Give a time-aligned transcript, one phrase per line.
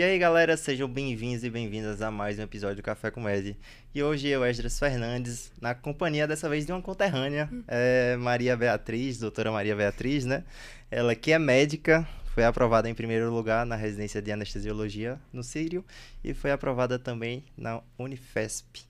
[0.00, 3.54] E aí, galera, sejam bem-vindos e bem-vindas a mais um episódio do Café com Med.
[3.94, 9.18] E hoje eu, Esdras Fernandes, na companhia dessa vez de uma conterrânea, é Maria Beatriz,
[9.18, 10.42] doutora Maria Beatriz, né?
[10.90, 15.84] Ela que é médica, foi aprovada em primeiro lugar na residência de anestesiologia no Sírio
[16.24, 18.80] e foi aprovada também na Unifesp.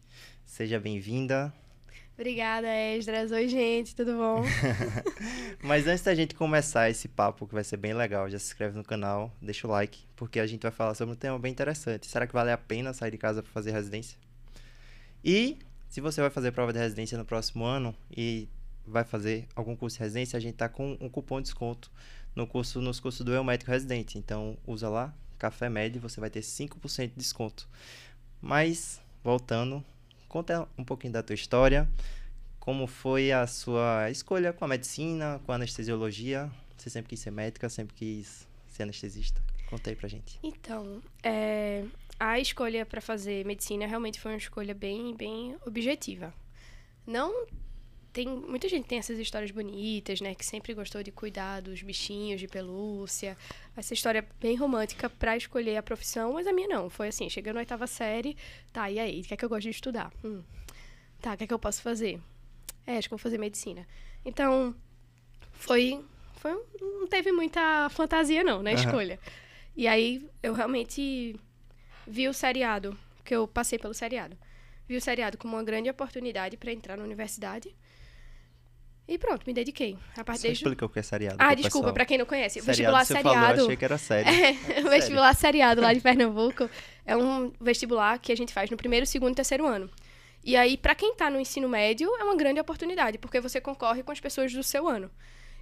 [0.45, 1.53] Seja bem-vinda.
[2.20, 3.33] Obrigada, Esdras.
[3.33, 4.42] Oi, gente, tudo bom?
[5.65, 8.77] Mas antes da gente começar esse papo, que vai ser bem legal, já se inscreve
[8.77, 12.06] no canal, deixa o like, porque a gente vai falar sobre um tema bem interessante.
[12.06, 14.19] Será que vale a pena sair de casa para fazer residência?
[15.25, 15.56] E
[15.88, 18.50] se você vai fazer prova de residência no próximo ano e
[18.87, 21.91] vai fazer algum curso de residência, a gente tá com um cupom de desconto
[22.37, 24.19] no curso, nos cursos do Eu Médico Residente.
[24.19, 27.66] Então, usa lá, Café Med, você vai ter 5% de desconto.
[28.42, 29.83] Mas, voltando,
[30.31, 31.86] conta um pouquinho da tua história,
[32.59, 36.50] como foi a sua escolha com a medicina, com a anestesiologia.
[36.78, 39.42] Você sempre quis ser médica, sempre quis ser anestesista.
[39.69, 40.39] Conta aí pra gente.
[40.42, 41.84] Então, é,
[42.19, 46.33] a escolha para fazer medicina realmente foi uma escolha bem, bem objetiva.
[47.06, 47.47] Não
[48.12, 52.41] tem muita gente tem essas histórias bonitas, né, que sempre gostou de cuidar dos bichinhos
[52.41, 53.36] de pelúcia.
[53.77, 56.91] Essa história bem romântica para escolher a profissão, mas a minha não.
[56.91, 58.36] Foi assim, chegando na oitava série,
[58.72, 60.12] tá, e aí, o que é que eu gosto de estudar?
[60.25, 60.42] Hum,
[61.20, 62.20] tá, o que é que eu posso fazer?
[62.86, 63.86] É, acho que vou fazer medicina.
[64.24, 64.74] Então,
[65.52, 66.05] foi
[66.41, 68.77] foi não teve muita fantasia não na uhum.
[68.77, 69.20] escolha.
[69.77, 71.39] E aí eu realmente
[72.06, 74.36] vi o seriado, que eu passei pelo seriado.
[74.89, 77.72] Vi o seriado como uma grande oportunidade para entrar na universidade
[79.11, 79.98] e pronto, me dediquei.
[80.16, 81.36] A partir Você explica o que é seriado.
[81.41, 82.61] Ah, desculpa, para quem não conhece.
[82.61, 83.34] Seriado, vestibular seriado.
[83.34, 84.30] Falou, eu achei que era sério.
[84.70, 86.70] É, o vestibular seriado lá de Pernambuco
[87.05, 89.91] é um vestibular que a gente faz no primeiro, segundo e terceiro ano.
[90.44, 94.05] E aí, para quem está no ensino médio, é uma grande oportunidade, porque você concorre
[94.05, 95.11] com as pessoas do seu ano.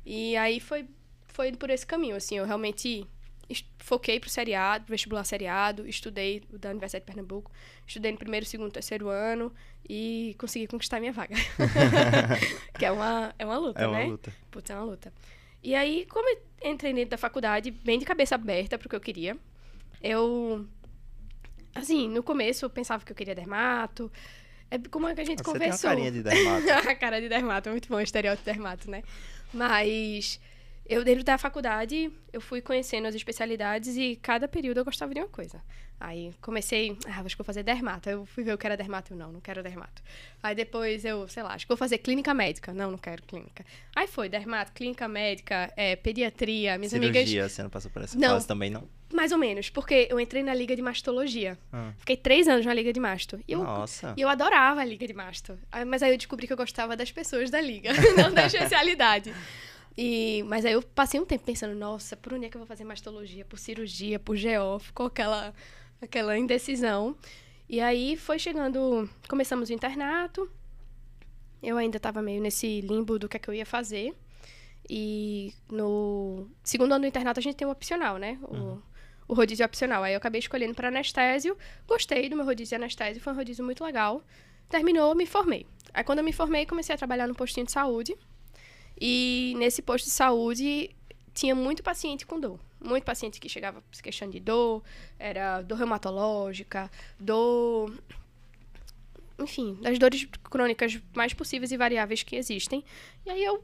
[0.05, 0.87] E aí foi,
[1.29, 3.07] foi por esse caminho, assim, eu realmente
[3.79, 7.51] foquei pro seriado, vestibular seriado, estudei da Universidade de Pernambuco,
[7.87, 9.53] estudei no primeiro, segundo, terceiro ano
[9.89, 11.35] e consegui conquistar minha vaga.
[12.79, 14.05] que é uma, é uma luta, é uma né?
[14.05, 14.33] luta.
[14.51, 15.13] Putz, é uma luta.
[15.63, 19.01] E aí, como eu entrei dentro da faculdade, bem de cabeça aberta pro que eu
[19.01, 19.37] queria,
[20.03, 20.67] eu...
[21.75, 24.11] Assim, no começo eu pensava que eu queria dermato,
[24.71, 25.91] é como é que a gente Você conversou.
[25.91, 26.69] Tem uma carinha de dermato.
[26.89, 29.03] a cara de dermato, é muito bom, estereótipo de dermato, né?
[29.53, 30.41] Mas
[30.89, 35.21] eu, dentro da faculdade, eu fui conhecendo as especialidades e cada período eu gostava de
[35.21, 35.63] uma coisa.
[36.01, 38.09] Aí comecei, ah, acho que vou fazer dermato.
[38.09, 39.13] Eu fui ver o que era dermato.
[39.13, 40.01] Eu, não, não quero dermato.
[40.43, 42.73] Aí depois eu, sei lá, acho que vou fazer clínica médica.
[42.73, 43.67] Não, não quero clínica.
[43.95, 47.53] Aí foi dermato, clínica médica, é, pediatria, minhas Cirurgia, amigas...
[47.53, 48.89] você não passou por essa não, fase também, não?
[49.13, 51.59] Mais ou menos, porque eu entrei na liga de mastologia.
[51.73, 51.93] Ah.
[51.99, 53.41] Fiquei três anos na liga de masto.
[53.49, 54.15] E eu, Nossa.
[54.17, 55.59] E eu adorava a liga de masto.
[55.87, 59.35] Mas aí eu descobri que eu gostava das pessoas da liga, não da especialidade.
[60.01, 62.69] E, mas aí eu passei um tempo pensando, nossa, por onde é que eu vou
[62.69, 63.45] fazer mastologia?
[63.45, 64.79] Por cirurgia, por GO?
[64.79, 65.53] Ficou aquela,
[66.01, 67.17] aquela indecisão.
[67.69, 70.49] E aí foi chegando, começamos o internato.
[71.61, 74.15] Eu ainda estava meio nesse limbo do que é que eu ia fazer.
[74.89, 78.39] E no segundo ano do internato a gente tem o opcional, né?
[78.43, 78.83] O, uhum.
[79.27, 80.05] o rodízio opcional.
[80.05, 81.59] Aí eu acabei escolhendo para anestésio.
[81.89, 84.23] Gostei do meu rodízio de anestésio, foi um rodízio muito legal.
[84.69, 85.67] Terminou, me formei.
[85.93, 88.17] Aí quando eu me formei, comecei a trabalhar no postinho de saúde.
[89.01, 90.91] E nesse posto de saúde
[91.33, 92.59] tinha muito paciente com dor.
[92.81, 94.83] Muito paciente que chegava se queixando de dor,
[95.19, 97.93] era dor reumatológica, dor.
[99.39, 102.85] Enfim, das dores crônicas mais possíveis e variáveis que existem.
[103.25, 103.63] E aí eu.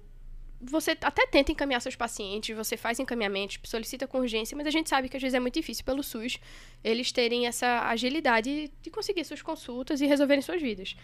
[0.67, 4.89] Você até tenta encaminhar seus pacientes, você faz encaminhamentos, solicita com urgência, mas a gente
[4.89, 6.39] sabe que às vezes é muito difícil pelo SUS
[6.83, 10.97] eles terem essa agilidade de conseguir suas consultas e resolverem suas vidas.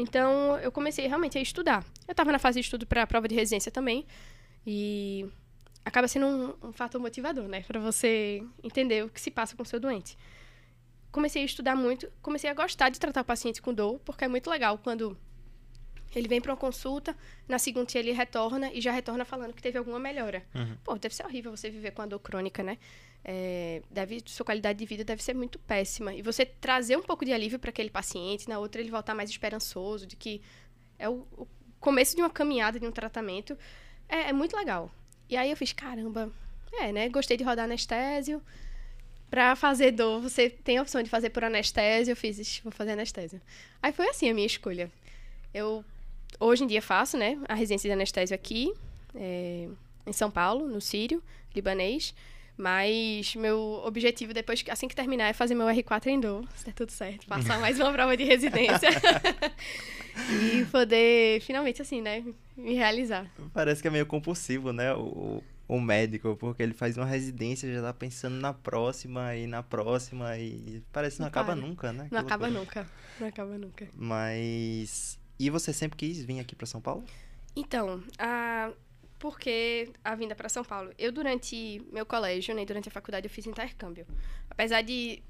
[0.00, 1.84] Então, eu comecei realmente a estudar.
[2.06, 4.06] Eu estava na fase de estudo para a prova de residência também.
[4.64, 5.26] E
[5.84, 7.62] acaba sendo um, um fator motivador, né?
[7.62, 10.16] Para você entender o que se passa com o seu doente.
[11.10, 14.28] Comecei a estudar muito, comecei a gostar de tratar o paciente com dor, porque é
[14.28, 15.18] muito legal quando
[16.14, 17.16] ele vem para uma consulta,
[17.48, 20.44] na segunda ele retorna e já retorna falando que teve alguma melhora.
[20.54, 20.76] Uhum.
[20.84, 22.78] Pô, deve ser horrível você viver com a dor crônica, né?
[23.24, 26.14] É, deve, sua qualidade de vida deve ser muito péssima.
[26.14, 29.30] E você trazer um pouco de alívio para aquele paciente, na outra ele voltar mais
[29.30, 30.40] esperançoso, de que
[30.98, 31.46] é o, o
[31.80, 33.56] começo de uma caminhada, de um tratamento,
[34.08, 34.90] é, é, muito legal.
[35.28, 36.32] E aí eu fiz, caramba,
[36.72, 37.08] é, né?
[37.08, 38.42] Gostei de rodar anestésio.
[39.30, 42.12] Pra fazer dor, você tem a opção de fazer por anestésio.
[42.12, 43.40] Eu fiz, vou fazer anestésio.
[43.82, 44.90] Aí foi assim a minha escolha.
[45.52, 45.84] Eu,
[46.40, 47.38] hoje em dia, faço, né?
[47.46, 48.72] A residência de anestésio aqui,
[49.14, 49.68] é,
[50.06, 51.22] em São Paulo, no Sírio,
[51.54, 52.14] libanês.
[52.58, 56.74] Mas meu objetivo depois, assim que terminar, é fazer meu R4 em dor, se der
[56.74, 57.24] tudo certo.
[57.28, 58.88] Passar mais uma prova de residência.
[60.42, 62.24] e poder, finalmente, assim, né,
[62.56, 63.30] me realizar.
[63.54, 64.92] Parece que é meio compulsivo, né?
[64.92, 69.62] O, o médico, porque ele faz uma residência, já tá pensando na próxima e na
[69.62, 71.60] próxima e parece que não, Não acaba para.
[71.60, 72.08] nunca, né?
[72.10, 72.86] Não acaba nunca.
[73.20, 73.88] Não acaba nunca.
[73.94, 75.16] Mas.
[75.38, 77.04] E você sempre quis vir aqui pra São Paulo?
[77.54, 78.72] Então, a...
[79.18, 80.92] por que a vinda para São Paulo?
[80.98, 84.06] Eu, durante meu colégio, né, durante a faculdade, eu fiz intercâmbio.
[84.50, 85.22] Apesar de,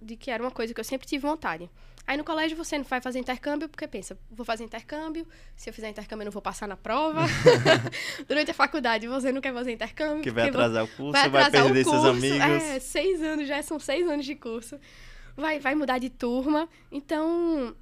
[0.00, 1.68] de que era uma coisa que eu sempre tive vontade.
[2.06, 5.26] Aí no colégio você não vai fazer intercâmbio porque pensa, vou fazer intercâmbio,
[5.56, 7.22] se eu fizer intercâmbio eu não vou passar na prova.
[8.28, 10.22] durante a faculdade você não quer fazer intercâmbio.
[10.22, 12.02] Que vai porque atrasar o curso, vai vai, perder curso.
[12.02, 12.40] seus amigos.
[12.40, 14.78] É, seis anos, já são seis anos de curso.
[15.36, 16.68] Vai, vai mudar de turma.
[16.92, 17.74] Então,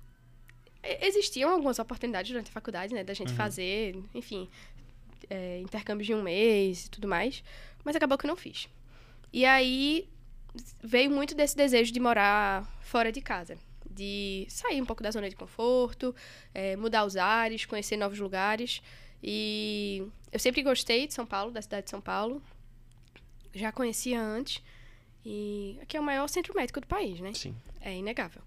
[1.00, 3.04] existiam algumas oportunidades durante a faculdade, né?
[3.04, 3.36] Da gente Uhum.
[3.36, 4.48] fazer, enfim,
[5.30, 7.42] é, intercâmbios de um mês e tudo mais.
[7.84, 8.68] Mas acabou que eu não fiz.
[9.32, 10.08] E aí,
[10.82, 13.56] veio muito desse desejo de morar fora de casa.
[13.90, 16.14] De sair um pouco da zona de conforto,
[16.54, 18.80] é, mudar os ares, conhecer novos lugares.
[19.22, 20.02] E
[20.32, 22.42] eu sempre gostei de São Paulo, da cidade de São Paulo.
[23.54, 24.62] Já conhecia antes.
[25.24, 27.32] E aqui é o maior centro médico do país, né?
[27.34, 27.54] Sim.
[27.80, 28.42] É inegável.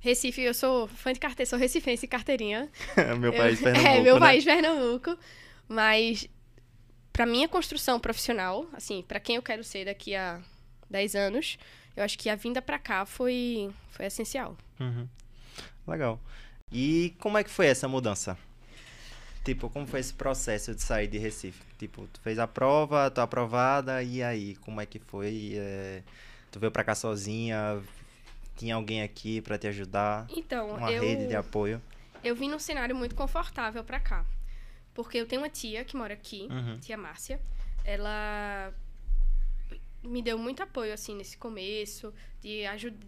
[0.00, 2.68] Recife, eu sou fã de carteira, sou recifense e carteirinha.
[3.18, 3.88] meu Eu- país, Pernambuco.
[3.96, 4.20] É, meu né?
[4.20, 5.16] país, Pernambuco.
[5.72, 6.28] Mas,
[7.14, 10.38] pra minha construção profissional, assim, pra quem eu quero ser daqui a
[10.90, 11.58] 10 anos,
[11.96, 14.54] eu acho que a vinda pra cá foi, foi essencial.
[14.78, 15.08] Uhum.
[15.88, 16.20] Legal.
[16.70, 18.36] E como é que foi essa mudança?
[19.44, 21.62] Tipo, como foi esse processo de sair de Recife?
[21.78, 24.56] Tipo, tu fez a prova, tu aprovada, e aí?
[24.56, 25.54] Como é que foi?
[25.56, 26.02] É,
[26.50, 27.82] Tu veio pra cá sozinha?
[28.58, 30.26] Tinha alguém aqui pra te ajudar?
[30.36, 31.80] Então, Uma eu, rede de apoio?
[32.22, 34.24] eu vim num cenário muito confortável pra cá.
[34.94, 36.78] Porque eu tenho uma tia que mora aqui, Uhum.
[36.80, 37.40] tia Márcia.
[37.84, 38.72] Ela
[40.02, 42.98] me deu muito apoio, assim, nesse começo, de ajudar.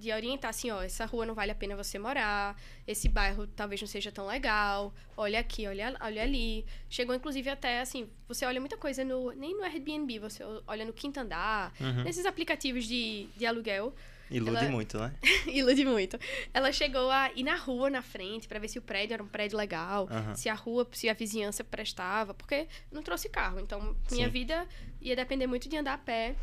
[0.00, 3.80] De orientar assim, ó, essa rua não vale a pena você morar, esse bairro talvez
[3.80, 6.64] não seja tão legal, olha aqui, olha, olha ali.
[6.88, 9.32] Chegou, inclusive, até assim, você olha muita coisa no.
[9.32, 12.04] Nem no Airbnb, você olha no quinto andar, Uhum.
[12.04, 13.92] nesses aplicativos de, de aluguel.
[14.30, 15.14] Ilude ela- muito, né?
[15.46, 16.18] Ilude muito.
[16.52, 19.28] Ela chegou a ir na rua na frente pra ver se o prédio era um
[19.28, 23.60] prédio legal, se a rua, se a vizinhança prestava, porque não trouxe carro.
[23.60, 24.32] Então, minha Sim.
[24.32, 24.66] vida
[25.00, 26.34] ia depender muito de andar a pé.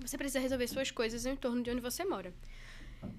[0.00, 2.32] Você precisa resolver suas coisas em torno de onde você mora.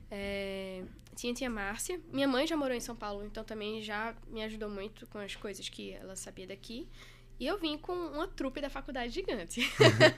[0.10, 0.84] É,
[1.16, 2.00] tinha tia Márcia.
[2.12, 5.36] Minha mãe já morou em São Paulo, então também já me ajudou muito com as
[5.36, 6.88] coisas que ela sabia daqui.
[7.42, 9.62] E eu vim com uma trupe da faculdade gigante.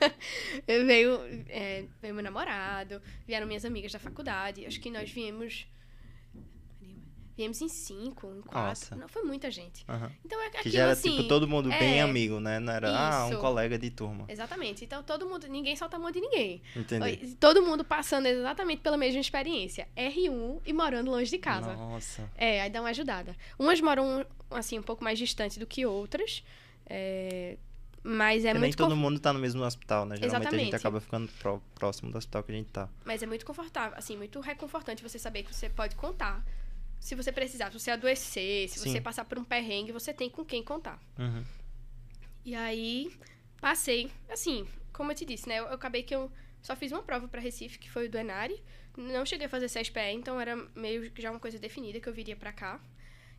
[0.67, 4.65] eu veio, é, veio meu namorado, vieram minhas amigas da faculdade.
[4.65, 5.65] Acho que nós viemos.
[7.37, 8.59] Viemos em cinco, em quatro.
[8.59, 8.95] Nossa.
[8.97, 9.85] Não, foi muita gente.
[9.87, 10.11] Aham.
[10.23, 11.11] Então é Que aquilo já era, assim.
[11.15, 12.59] tipo, todo mundo bem é, amigo, né?
[12.59, 13.39] Não era, ah, um isso.
[13.39, 14.25] colega de turma.
[14.27, 14.83] Exatamente.
[14.83, 15.47] Então todo mundo.
[15.47, 16.61] Ninguém solta a mão de ninguém.
[16.75, 17.37] Entendi.
[17.39, 19.87] Todo mundo passando exatamente pela mesma experiência.
[19.95, 21.73] R1 e morando longe de casa.
[21.73, 22.29] Nossa.
[22.35, 23.33] É, aí dá uma ajudada.
[23.57, 26.43] Umas moram, assim, um pouco mais distante do que outras.
[26.85, 27.57] É,
[28.03, 30.15] mas é Porque nem muito todo conf- mundo tá no mesmo hospital, né?
[30.17, 30.75] Geralmente a gente Exatamente.
[30.75, 32.89] acaba ficando pró- próximo do hospital que a gente tá.
[33.05, 36.45] Mas é muito confortável, assim, muito reconfortante você saber que você pode contar.
[36.99, 38.91] Se você precisar, se você adoecer, se Sim.
[38.91, 40.99] você passar por um perrengue, você tem com quem contar.
[41.19, 41.43] Uhum.
[42.45, 43.11] E aí,
[43.61, 45.59] passei, assim, como eu te disse, né?
[45.59, 46.31] Eu, eu acabei que eu
[46.61, 48.61] só fiz uma prova para Recife, que foi o do Enari.
[48.97, 52.13] Não cheguei a fazer CSPE, então era meio que já uma coisa definida que eu
[52.13, 52.79] viria pra cá.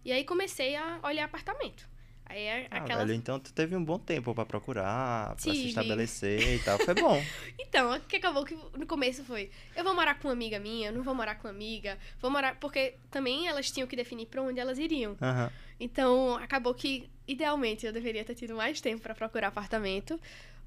[0.04, 1.88] E aí comecei a olhar apartamento.
[2.26, 6.56] Aí é Ah, velho, então tu teve um bom tempo pra procurar, pra se estabelecer
[6.56, 6.78] e tal.
[6.78, 7.22] Foi bom.
[7.58, 10.92] Então, o que acabou que no começo foi: eu vou morar com uma amiga minha,
[10.92, 12.54] não vou morar com uma amiga, vou morar.
[12.60, 15.16] Porque também elas tinham que definir pra onde elas iriam.
[15.20, 15.50] Aham.
[15.80, 20.20] Então, acabou que, idealmente, eu deveria ter tido mais tempo pra procurar apartamento,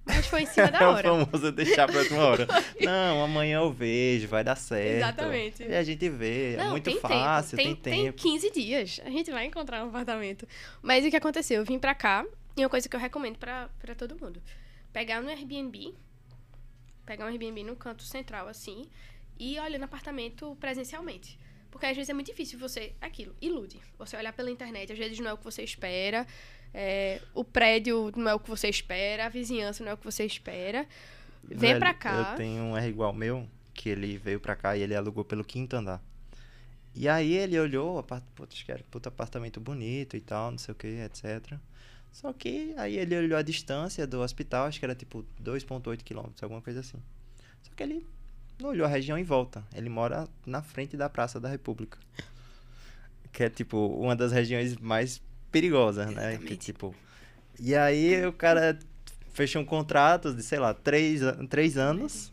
[0.08, 1.10] mas foi em cima da É o hora.
[1.26, 2.48] famoso deixar pra última hora.
[2.82, 4.96] Não, amanhã eu vejo, vai dar certo.
[4.98, 5.64] Exatamente.
[5.64, 7.82] E a gente vê, é Não, muito tem fácil, tempo.
[7.82, 8.18] tem, Tem, tempo.
[8.22, 9.02] 15 dias.
[9.06, 10.48] A gente vai encontrar um apartamento.
[10.82, 11.58] Mas o que aconteceu?
[11.60, 14.42] Eu vim pra cá e uma coisa que eu recomendo pra, pra todo mundo:
[14.92, 15.94] pegar no Airbnb,
[17.06, 18.86] pegar um Airbnb no canto central assim
[19.40, 21.38] e olhar no apartamento presencialmente.
[21.70, 22.94] Porque às vezes é muito difícil você.
[23.02, 23.80] é Aquilo, ilude.
[24.00, 26.26] Você olhar pela internet, às vezes não é o que você espera.
[26.74, 30.06] É, o prédio não é o que você espera, a vizinhança não é o que
[30.06, 30.86] você espera.
[31.44, 32.32] Vem Velho, pra cá.
[32.32, 35.44] Eu tenho um R igual meu, que ele veio pra cá e ele alugou pelo
[35.44, 36.02] quinto andar.
[36.94, 38.04] E aí ele olhou,
[38.36, 41.58] putz, que era puta apartamento bonito e tal, não sei o que, etc.
[42.12, 46.42] Só que aí ele olhou a distância do hospital, acho que era tipo 2.8 quilômetros,
[46.42, 46.98] alguma coisa assim.
[47.62, 48.06] Só que ele
[48.60, 49.64] não olhou a região em volta.
[49.76, 52.00] Ele mora na frente da Praça da República.
[53.32, 55.22] Que é tipo uma das regiões mais
[55.58, 56.38] perigosas, né?
[56.38, 56.94] Que, tipo...
[57.60, 58.78] E aí o cara
[59.34, 62.32] fechou um contrato de, sei lá, três, três anos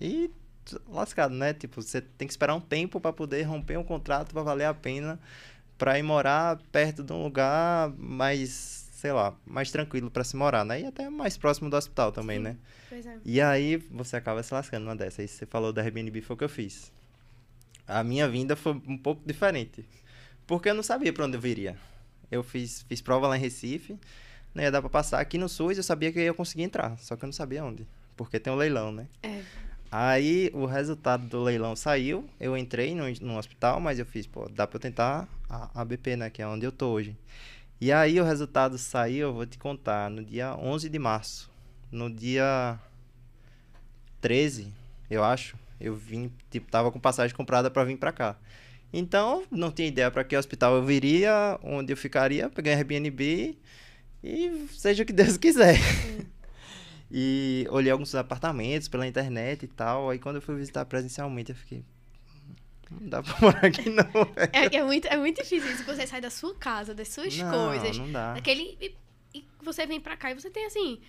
[0.00, 0.30] e
[0.88, 1.52] lascado, né?
[1.52, 4.74] Tipo, você tem que esperar um tempo pra poder romper um contrato pra valer a
[4.74, 5.20] pena
[5.76, 10.64] pra ir morar perto de um lugar mais sei lá, mais tranquilo pra se morar,
[10.64, 10.80] né?
[10.80, 12.44] E até mais próximo do hospital também, Sim.
[12.44, 12.56] né?
[12.88, 13.18] Pois é.
[13.24, 15.20] E aí você acaba se lascando numa dessa.
[15.20, 16.90] Aí você falou da Airbnb, foi o que eu fiz.
[17.86, 19.84] A minha vinda foi um pouco diferente.
[20.46, 21.76] Porque eu não sabia pra onde eu viria.
[22.30, 23.98] Eu fiz, fiz prova lá em Recife,
[24.54, 25.20] não ia dar pra passar.
[25.20, 27.64] Aqui no SUS eu sabia que eu ia conseguir entrar, só que eu não sabia
[27.64, 27.86] onde.
[28.16, 29.06] Porque tem um leilão, né?
[29.22, 29.42] É.
[29.90, 34.48] Aí o resultado do leilão saiu, eu entrei no, no hospital, mas eu fiz, pô,
[34.48, 37.16] dá pra eu tentar a ABP, né, que é onde eu tô hoje.
[37.80, 41.50] E aí o resultado saiu, eu vou te contar, no dia 11 de março.
[41.90, 42.78] No dia
[44.20, 44.72] 13,
[45.10, 48.36] eu acho, eu vim, tipo, tava com passagem comprada pra vir pra cá.
[48.92, 53.58] Então, não tinha ideia pra que hospital eu viria, onde eu ficaria, peguei um Airbnb
[54.24, 55.76] e seja o que Deus quiser.
[57.10, 60.10] E olhei alguns apartamentos pela internet e tal.
[60.10, 61.84] Aí quando eu fui visitar presencialmente, eu fiquei.
[62.90, 64.04] Não dá pra morar aqui não.
[64.52, 65.84] É, é, muito, é muito difícil isso.
[65.84, 67.96] Você sai da sua casa, das suas Não, coisas.
[67.96, 68.34] não dá.
[68.34, 68.76] Daquele.
[68.80, 68.96] E,
[69.34, 71.00] e você vem pra cá e você tem assim.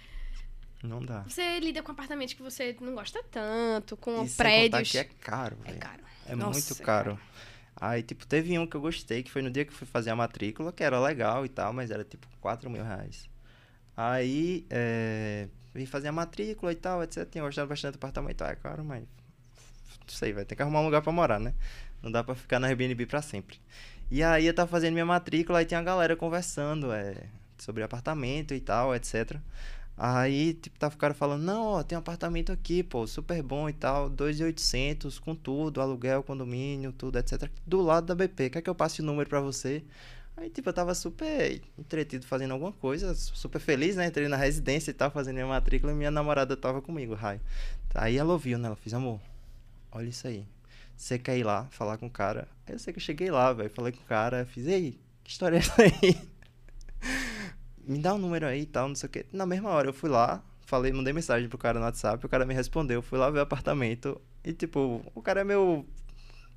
[0.84, 1.22] Não dá.
[1.28, 4.28] Você lida com apartamentos que você não gosta tanto, com E
[4.84, 5.80] que é caro, É velho.
[5.80, 6.04] caro.
[6.28, 7.20] É Nossa, muito é caro.
[7.80, 10.10] Aí, tipo, teve um que eu gostei, que foi no dia que eu fui fazer
[10.10, 13.30] a matrícula, que era legal e tal, mas era tipo 4 mil reais.
[13.96, 17.28] Aí, é, vim fazer a matrícula e tal, etc.
[17.30, 18.44] Tinha gostado bastante do apartamento.
[18.44, 19.02] Ah, é caro, mas.
[19.02, 21.54] Não sei, vai ter que arrumar um lugar pra morar, né?
[22.02, 23.60] Não dá pra ficar na Airbnb pra sempre.
[24.10, 27.16] E aí eu tava fazendo minha matrícula, aí tinha a galera conversando é,
[27.58, 29.38] sobre apartamento e tal, etc.
[29.98, 33.68] Aí, tipo, tava o cara falando, não, ó, tem um apartamento aqui, pô, super bom
[33.68, 37.50] e tal, 2.800 com tudo, aluguel, condomínio, tudo, etc.
[37.66, 39.84] Do lado da BP, quer que eu passe o número pra você?
[40.38, 44.06] Aí, tipo, eu tava super entretido fazendo alguma coisa, super feliz, né?
[44.06, 47.42] Entrei na residência e tal, fazendo minha matrícula e minha namorada tava comigo, Raio.
[47.96, 48.68] Aí ela ouviu, né?
[48.68, 49.20] Ela fez, amor,
[49.92, 50.46] olha isso aí.
[50.96, 52.48] Você quer ir lá falar com o cara?
[52.68, 53.70] Aí eu sei que eu cheguei lá, velho.
[53.72, 56.18] Falei com o cara, fiz, ei, que história é essa aí?
[57.88, 59.26] me dá um número aí e tal, não sei o quê.
[59.32, 62.46] Na mesma hora eu fui lá, falei, mandei mensagem pro cara no WhatsApp, o cara
[62.46, 65.86] me respondeu, fui lá ver o apartamento e tipo, o cara é meu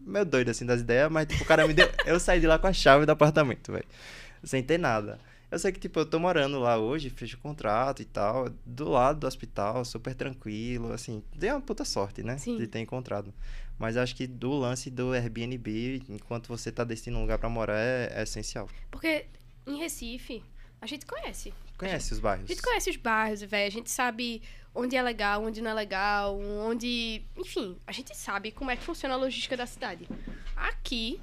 [0.01, 2.59] meio doido assim das ideias, mas tipo, o cara me deu, eu saí de lá
[2.59, 3.87] com a chave do apartamento, velho.
[4.43, 5.19] Sem ter nada.
[5.51, 8.89] Eu sei que tipo, eu tô morando lá hoje, fiz o contrato e tal, do
[8.89, 12.57] lado do hospital, super tranquilo, assim, dei uma puta sorte, né, Sim.
[12.57, 13.35] de ter encontrado.
[13.79, 17.79] Mas acho que do lance do Airbnb, enquanto você tá decidindo um lugar pra morar,
[17.79, 18.69] é, é essencial.
[18.91, 19.27] Porque
[19.67, 20.43] em Recife,
[20.81, 21.53] a gente conhece.
[21.77, 22.45] Conhece os bairros?
[22.45, 23.67] A gente conhece os bairros, velho.
[23.67, 24.43] A gente sabe
[24.75, 27.23] onde é legal, onde não é legal, onde.
[27.37, 30.09] Enfim, a gente sabe como é que funciona a logística da cidade.
[30.57, 31.21] Aqui,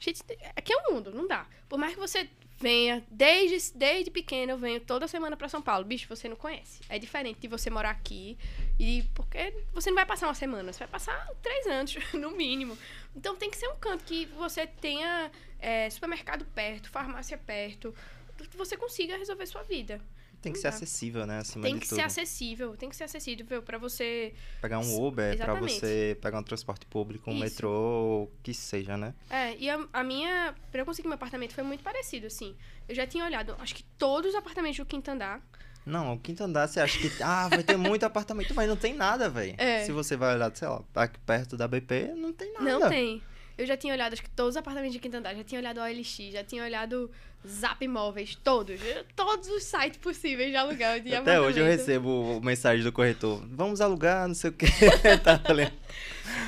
[0.00, 0.22] a gente...
[0.56, 1.46] aqui é um mundo, não dá.
[1.68, 5.84] Por mais que você venha, desde, desde pequeno eu venho toda semana pra São Paulo,
[5.84, 6.80] bicho, você não conhece.
[6.88, 8.38] É diferente de você morar aqui
[8.78, 12.78] e porque você não vai passar uma semana, você vai passar três anos, no mínimo.
[13.14, 17.94] Então tem que ser um canto que você tenha é, supermercado perto, farmácia perto,
[18.36, 20.00] que você consiga resolver sua vida.
[20.44, 21.38] Tem que ser acessível, né?
[21.38, 21.96] Acima Tem que tudo.
[21.96, 24.34] ser acessível, tem que ser acessível pra você.
[24.60, 25.80] Pegar um Uber pra Exatamente.
[25.80, 27.42] você pegar um transporte público, um Isso.
[27.44, 29.14] metrô, o que seja, né?
[29.30, 30.54] É, e a, a minha.
[30.70, 32.54] Pra eu conseguir meu apartamento foi muito parecido, assim.
[32.86, 35.40] Eu já tinha olhado, acho que todos os apartamentos do quinto andar.
[35.86, 37.10] Não, o quinto andar você acha que.
[37.24, 39.54] Ah, vai ter muito apartamento, mas não tem nada, velho.
[39.56, 39.84] É.
[39.86, 42.64] Se você vai olhar, sei lá, aqui perto da BP, não tem nada.
[42.64, 43.22] Não tem.
[43.56, 45.34] Eu já tinha olhado, acho que todos os apartamentos de quinto andar.
[45.34, 47.10] Já tinha olhado OLX, já tinha olhado
[47.46, 48.80] Zap Imóveis, todos.
[49.14, 53.46] Todos os sites possíveis de aluguel de Até hoje eu recebo mensagem do corretor.
[53.48, 54.66] Vamos alugar, não sei o quê.
[55.22, 55.72] tá falando.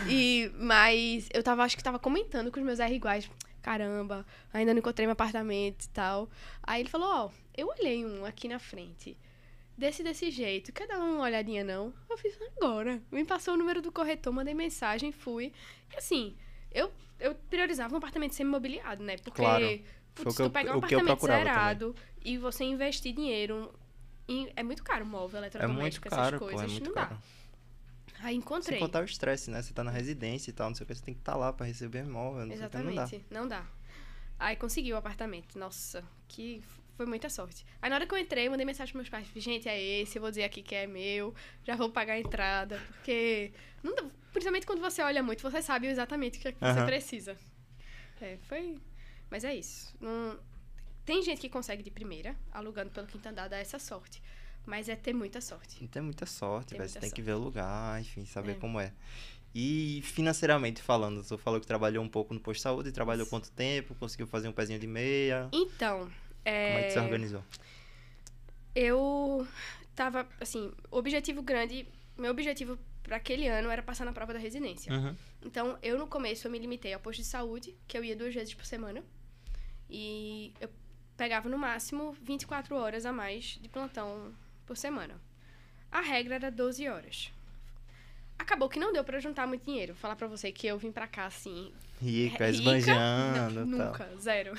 [0.09, 3.31] E, mas eu tava, acho que tava comentando com os meus R iguais.
[3.63, 6.31] Caramba, ainda não encontrei meu apartamento e tal.
[6.63, 9.17] Aí ele falou, ó, eu olhei um aqui na frente.
[9.77, 10.73] Desse desse jeito.
[10.73, 11.93] Quer dar uma olhadinha, não?
[12.09, 13.03] Eu fiz agora.
[13.13, 15.53] Me passou o número do corretor, mandei mensagem, fui.
[15.93, 16.35] E assim,
[16.77, 19.17] eu, eu priorizava um apartamento semi-mobiliado, né?
[19.17, 19.81] Porque, Claro.
[20.15, 23.73] Putz, tu pegar um apartamento zerado e você investir dinheiro.
[24.29, 26.63] em- é muito caro móvel, É eletrodoméstico, caro, essas pô, coisas.
[26.65, 27.11] é muito não caro.
[27.11, 27.17] dá.
[28.21, 28.79] Aí Sem encontrei.
[28.81, 29.63] contar o estresse, né?
[29.63, 31.53] Você tá na residência e tal, não sei o que, você tem que estar lá
[31.53, 32.91] pra receber imóvel, não sei o que, não dá.
[33.03, 33.65] Exatamente, não dá.
[34.39, 35.57] Aí consegui o apartamento.
[35.59, 36.61] Nossa, que
[36.97, 37.65] foi muita sorte.
[37.81, 39.29] Aí na hora que eu entrei, eu mandei mensagem pros meus pais.
[39.43, 41.35] Gente, é esse, eu vou dizer aqui que é meu,
[41.65, 42.81] já vou pagar a entrada.
[42.89, 43.95] Porque, não
[44.33, 46.87] principalmente quando você olha muito, você sabe exatamente o que, é que você Aham.
[46.87, 47.37] precisa.
[48.21, 48.79] É, foi...
[49.31, 49.95] Mas é isso.
[50.01, 50.39] Não-
[51.05, 54.23] Tem gente que consegue de primeira, alugando pelo quinto andar, dá essa sorte.
[54.65, 55.87] Mas é ter muita sorte.
[55.87, 56.89] Tem muita sorte, Tem velho.
[56.91, 57.27] Você muita tem que sorte.
[57.27, 58.55] ver o lugar, enfim, saber É.
[58.55, 58.93] como é.
[59.55, 63.51] E financeiramente falando, você falou que trabalhou um pouco no posto de saúde, trabalhou quanto
[63.53, 65.49] tempo, conseguiu fazer um pezinho de meia.
[65.53, 66.11] Então,
[66.47, 66.67] é...
[66.69, 67.45] Como é que você organizou?
[68.75, 69.47] Eu
[69.97, 74.39] tava, assim, o objetivo grande, meu objetivo para aquele ano era passar na prova da
[74.39, 74.93] residência.
[74.93, 75.17] Uhum.
[75.45, 78.33] Então, eu no começo eu me limitei ao posto de saúde, que eu ia duas
[78.33, 79.03] vezes por semana.
[79.91, 80.69] E eu
[81.17, 84.33] pegava no máximo 24 horas a mais de plantão
[84.65, 85.21] por semana.
[85.91, 87.33] A regra era 12 horas.
[88.39, 89.95] Acabou que não deu pra juntar muito dinheiro.
[89.95, 91.73] Vou falar pra você que eu vim pra cá assim.
[92.01, 92.51] Rica, rica.
[92.51, 93.65] esbanjando.
[93.67, 93.87] Não, tal.
[93.89, 94.53] nunca, zero.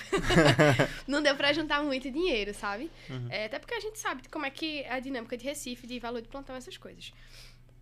[1.07, 2.89] não deu pra juntar muito dinheiro, sabe?
[3.09, 3.27] Uhum.
[3.29, 5.99] É, até porque a gente sabe como é que é a dinâmica de Recife, de
[5.99, 7.13] valor de plantão, essas coisas.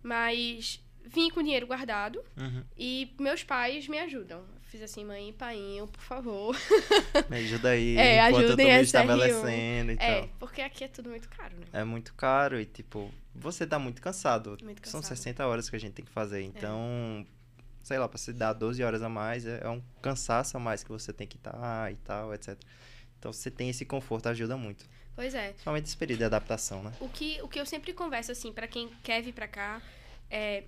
[0.02, 2.62] Mas vim com dinheiro guardado Uhum.
[2.76, 4.44] e meus pais me ajudam.
[4.76, 6.54] Fiz assim, mãe e painho, por favor.
[7.30, 10.28] Me ajuda aí, É, enquanto eu tô me estabelecendo e É, tal.
[10.38, 11.64] porque aqui é tudo muito caro, né?
[11.72, 14.58] É muito caro e, tipo, você tá muito cansado.
[14.62, 15.16] Muito São cansado.
[15.16, 16.42] 60 horas que a gente tem que fazer.
[16.42, 17.26] Então,
[17.82, 20.84] sei lá, pra se dar 12 horas a mais, é é um cansaço a mais
[20.84, 22.54] que você tem que estar e tal, etc.
[23.18, 24.84] Então, você tem esse conforto, ajuda muito.
[25.14, 25.52] Pois é.
[25.52, 26.92] Principalmente esse período de adaptação, né?
[27.00, 29.80] O que, o que eu sempre converso, assim, pra quem quer vir pra cá,
[30.30, 30.64] é.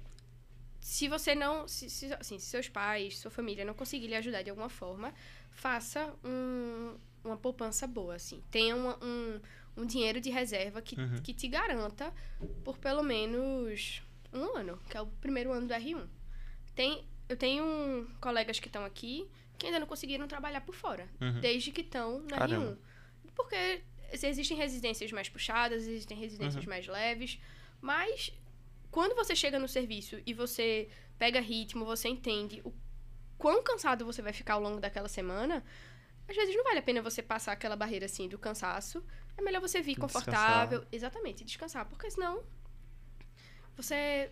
[0.80, 1.66] Se você não.
[1.68, 5.12] Se, se, assim, se seus pais, sua família não conseguir lhe ajudar de alguma forma,
[5.50, 8.42] faça um, uma poupança boa, assim.
[8.50, 9.40] Tenha uma- um,
[9.76, 11.20] um dinheiro de reserva que, Uhum.
[11.22, 12.12] que te garanta
[12.64, 16.06] por pelo menos um ano, que é o primeiro ano do R1.
[16.74, 21.08] Tem, eu tenho um- colegas que estão aqui que ainda não conseguiram trabalhar por fora,
[21.20, 21.40] Uhum.
[21.40, 22.78] desde que estão no Caramba.
[23.24, 23.32] R1.
[23.34, 23.82] Porque
[24.12, 26.70] existem residências mais puxadas, existem residências Uhum.
[26.70, 27.40] mais leves,
[27.80, 28.32] mas
[28.90, 32.72] quando você chega no serviço e você pega ritmo, você entende o
[33.36, 35.64] quão cansado você vai ficar ao longo daquela semana,
[36.28, 39.04] às vezes não vale a pena você passar aquela barreira assim do cansaço.
[39.36, 40.22] É melhor você vir Descansar.
[40.22, 42.42] confortável, exatamente, descansar, porque senão
[43.76, 44.30] você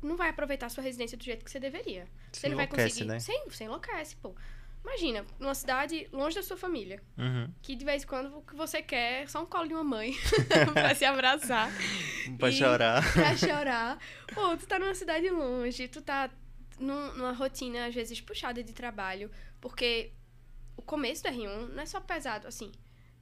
[0.00, 2.06] não vai aproveitar a sua residência do jeito que você deveria.
[2.32, 3.04] Você não vai conseguir.
[3.04, 3.18] né?
[3.18, 4.34] Sim, você enlouquece, pô.
[4.84, 7.50] Imagina, numa cidade longe da sua família, Uhum.
[7.62, 9.82] que de vez em quando o que você quer é só um colo de uma
[9.82, 10.12] mãe
[10.74, 11.70] pra se abraçar,
[12.38, 13.02] Pra chorar.
[13.14, 13.98] pra chorar.
[14.34, 16.30] Pô, tu tá numa cidade longe, tu tá
[16.78, 20.12] num- numa rotina, às vezes, puxada de trabalho, porque
[20.76, 22.70] o começo do R1 não é só pesado, assim.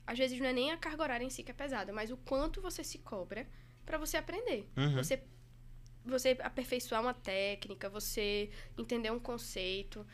[0.04, 2.16] Às vezes não é nem a carga horária em si que é pesada, mas o
[2.16, 3.46] quanto você se cobra
[3.86, 4.68] pra você aprender.
[4.76, 4.96] Uhum.
[4.96, 5.22] Você,
[6.04, 10.04] você aperfeiçoar uma técnica, você entender um conceito.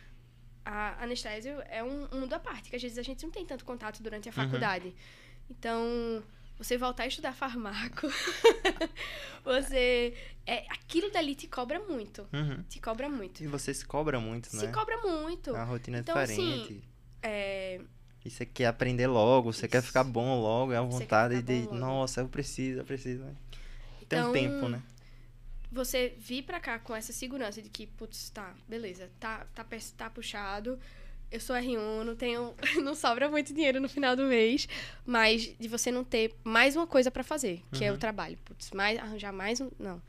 [0.70, 3.46] A anestésio é um, um mundo à parte, que às vezes a gente não tem
[3.46, 4.36] tanto contato durante a Uhum.
[4.36, 4.94] faculdade.
[5.50, 6.22] Então,
[6.58, 8.06] você voltar a estudar farmaco,
[9.42, 10.14] você...
[10.46, 12.26] É, aquilo dali te cobra muito.
[12.32, 12.62] Uhum.
[12.68, 13.42] Te cobra muito.
[13.42, 14.60] E você se cobra muito, né?
[14.60, 15.54] Se cobra muito.
[15.54, 16.84] A rotina é Então, assim, diferente.
[17.22, 17.80] É,
[18.24, 19.86] E você quer aprender logo, você quer Isso.
[19.88, 23.22] ficar bom logo, é a quer vontade de, nossa, eu preciso, eu preciso.
[23.24, 23.34] né?
[24.08, 24.82] Tem Então, um tempo, né?
[25.70, 30.10] Você vir pra cá com essa segurança de que, putz, tá, beleza, tá, tá, tá
[30.10, 30.78] puxado,
[31.30, 34.66] eu sou R1, não tenho, não sobra muito dinheiro no final do mês,
[35.04, 37.98] mas de você não ter mais uma coisa pra fazer, que é o Uhum.
[37.98, 40.00] trabalho, putz, mais, arranjar mais um, não.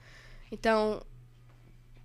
[0.52, 1.02] Então,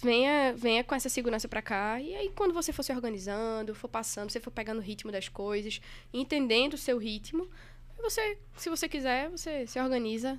[0.03, 3.89] venha, venha com essa segurança pra cá, e aí quando você for se organizando, for
[3.89, 5.81] passando, você for pegando o ritmo das coisas,
[6.13, 7.49] entendendo o seu ritmo,
[7.99, 10.39] você, se você quiser, você se organiza.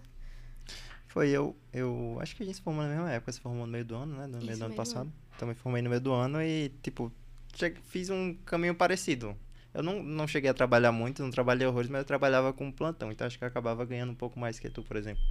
[1.15, 3.71] Foi eu, eu acho que a gente se formou na mesma época, se formou no
[3.71, 4.27] meio do ano, né?
[4.27, 5.03] No meio Isso, do ano passado.
[5.03, 5.13] ano.
[5.33, 7.09] Então me formei no meio do ano e, tipo,
[7.83, 9.33] fiz um caminho parecido.
[9.73, 13.13] Eu não, não cheguei a trabalhar muito, não trabalhei horrores, mas eu trabalhava com plantão,
[13.13, 15.23] então acho que eu acabava ganhando um pouco mais que tu, por exemplo.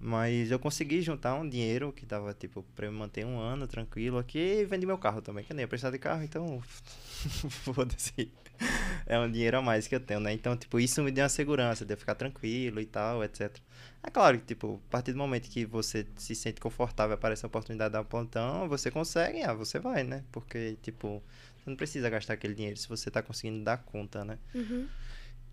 [0.00, 3.68] Mas eu consegui juntar um dinheiro que tava, tipo, pra eu me manter um ano
[3.68, 6.60] tranquilo aqui e vendi meu carro também, que eu nem ia precisar de carro, então.
[7.62, 8.32] Foda-se.
[9.06, 10.32] É um dinheiro a mais que eu tenho, né?
[10.32, 13.54] Então, tipo, isso me deu uma segurança de eu ficar tranquilo e tal, etc.
[14.02, 17.48] É claro que, tipo, a partir do momento que você se sente confortável, aparece a
[17.48, 20.24] oportunidade de dar um plantão, você consegue, ah, você vai, né?
[20.32, 21.22] Porque, tipo,
[21.58, 24.38] você não precisa gastar aquele dinheiro se você tá conseguindo dar conta, né?
[24.54, 24.88] Uhum.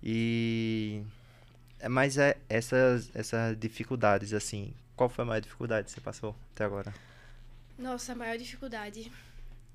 [0.04, 1.02] E.
[1.80, 4.74] é, Mas é essas, essas dificuldades, assim.
[4.96, 6.94] Qual foi a maior dificuldade que você passou até agora?
[7.78, 9.12] Nossa, a maior dificuldade.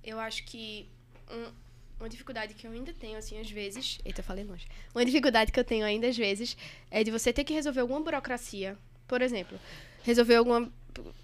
[0.02, 0.88] Eu acho que
[1.30, 1.52] um-
[1.98, 3.98] uma dificuldade que eu ainda tenho, assim, às vezes.
[4.04, 4.66] Eita, eu falei longe.
[4.94, 6.56] Uma dificuldade que eu tenho ainda, às vezes,
[6.90, 8.76] é de você ter que resolver alguma burocracia.
[9.09, 9.59] Por exemplo,
[10.02, 10.61] resolver alguma
[10.94, 11.14] bu-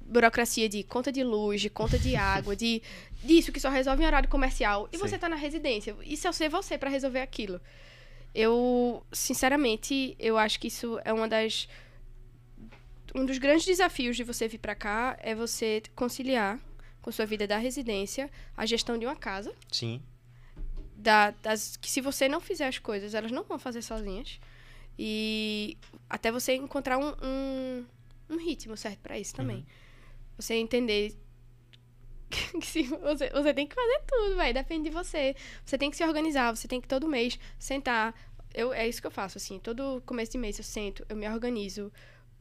[0.00, 2.82] burocracia de conta de luz, de conta de água, de
[3.22, 4.88] disso que só resolve em horário comercial.
[4.92, 5.02] E Sim.
[5.06, 5.94] você tá na residência.
[6.04, 7.60] E se eu ser você pra resolver aquilo?
[8.34, 11.68] Eu, sinceramente, eu acho que isso é uma das
[13.14, 16.58] um dos grandes desafios de você vir pra cá é você conciliar
[17.00, 20.02] com sua vida da residência a gestão de uma casa, Sim.
[20.96, 24.40] Da, das, que se você não fizer as coisas, elas não vão fazer sozinhas.
[24.98, 25.76] E
[26.08, 27.84] até você encontrar um, um,
[28.30, 29.66] um ritmo certo pra isso também.
[30.36, 31.14] Você entender
[32.30, 35.36] que se você, você tem que fazer tudo, vai, depende de você.
[35.64, 38.14] Você tem que se organizar, você tem que todo mês sentar.
[38.54, 41.28] Eu, é isso que eu faço, assim, todo começo de mês eu sento, eu me
[41.28, 41.92] organizo.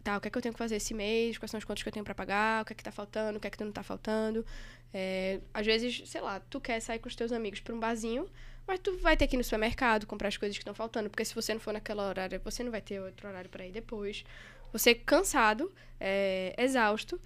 [0.05, 1.35] Tá, o que é que eu tenho que fazer esse mês?
[1.39, 2.61] Quais são as contas que eu tenho pra pagar?
[2.61, 3.37] O que é que tá faltando?
[3.39, 4.45] O que é que não tá faltando?
[4.93, 8.29] É, às vezes, sei lá, tu quer sair com os teus amigos pra um barzinho,
[8.67, 11.25] Mas tu vai ter que ir no supermercado, comprar as coisas que estão faltando, porque
[11.25, 14.23] se você não for naquela horário, você não vai ter outro horário para ir depois.
[14.71, 17.19] Você cansado, é, exausto,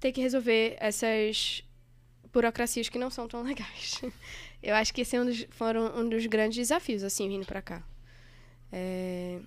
[0.00, 1.62] ter que resolver essas
[2.32, 4.00] burocracias que não são tão legais.
[4.62, 7.62] Eu acho que esse é um dos, foram um dos grandes desafios, assim, vindo para
[7.62, 7.82] cá.
[8.72, 9.40] É...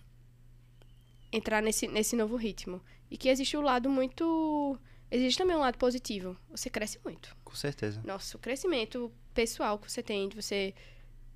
[1.33, 2.81] Entrar nesse, nesse novo ritmo.
[3.09, 4.77] E que existe o um lado muito...
[5.11, 6.37] Existe também um lado positivo.
[6.49, 7.35] Você cresce muito.
[7.43, 8.01] Com certeza.
[8.03, 10.73] Nossa, o crescimento pessoal que você tem, de você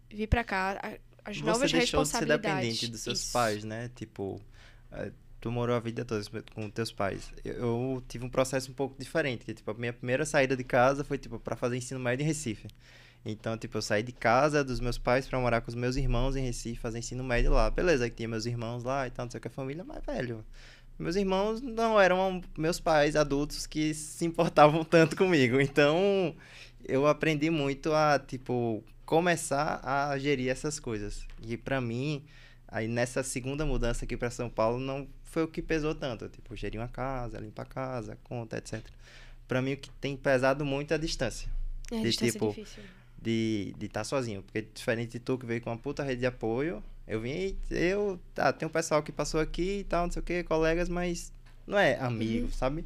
[0.10, 2.56] vir para cá, as você novas deixou de ser responsabilidades.
[2.56, 3.34] dependente dos seus Isso.
[3.34, 3.92] pais, né?
[3.96, 4.42] Tipo,
[4.92, 7.32] eh, tu morou a vida toda com teus pais.
[7.44, 10.64] Eu, eu tive um processo um pouco diferente, que tipo, a minha primeira saída de
[10.64, 12.68] casa foi tipo para fazer ensino médio em Recife.
[13.26, 16.36] Então, tipo, eu saí de casa dos meus pais para morar com os meus irmãos
[16.36, 17.70] em Recife, fazer ensino médio lá.
[17.70, 20.04] Beleza, aí tinha meus irmãos lá e tal, não sei o que, a família, mas
[20.06, 20.46] velho,
[20.98, 25.60] meus irmãos não eram meus pais adultos que se importavam tanto comigo.
[25.60, 26.36] Então,
[26.86, 31.26] eu aprendi muito a, tipo, começar a gerir essas coisas.
[31.42, 32.26] E pra mim,
[32.68, 36.28] aí nessa segunda mudança aqui pra São Paulo, não foi o que pesou tanto.
[36.30, 38.82] Tipo, gerir uma casa, limpar a casa, conta, etc.
[39.48, 41.50] Pra mim, o que tem pesado muito é a distância.
[41.92, 42.84] É, a de distância tipo, é difícil.
[43.22, 44.44] De estar tá sozinho.
[44.44, 48.20] Porque diferente de tu que veio com uma puta rede de apoio, eu vim, eu,
[48.34, 51.32] tá, tem um pessoal que passou aqui e tal, não sei o que, colegas, mas
[51.66, 52.52] não é amigo, Uhum.
[52.52, 52.86] sabe?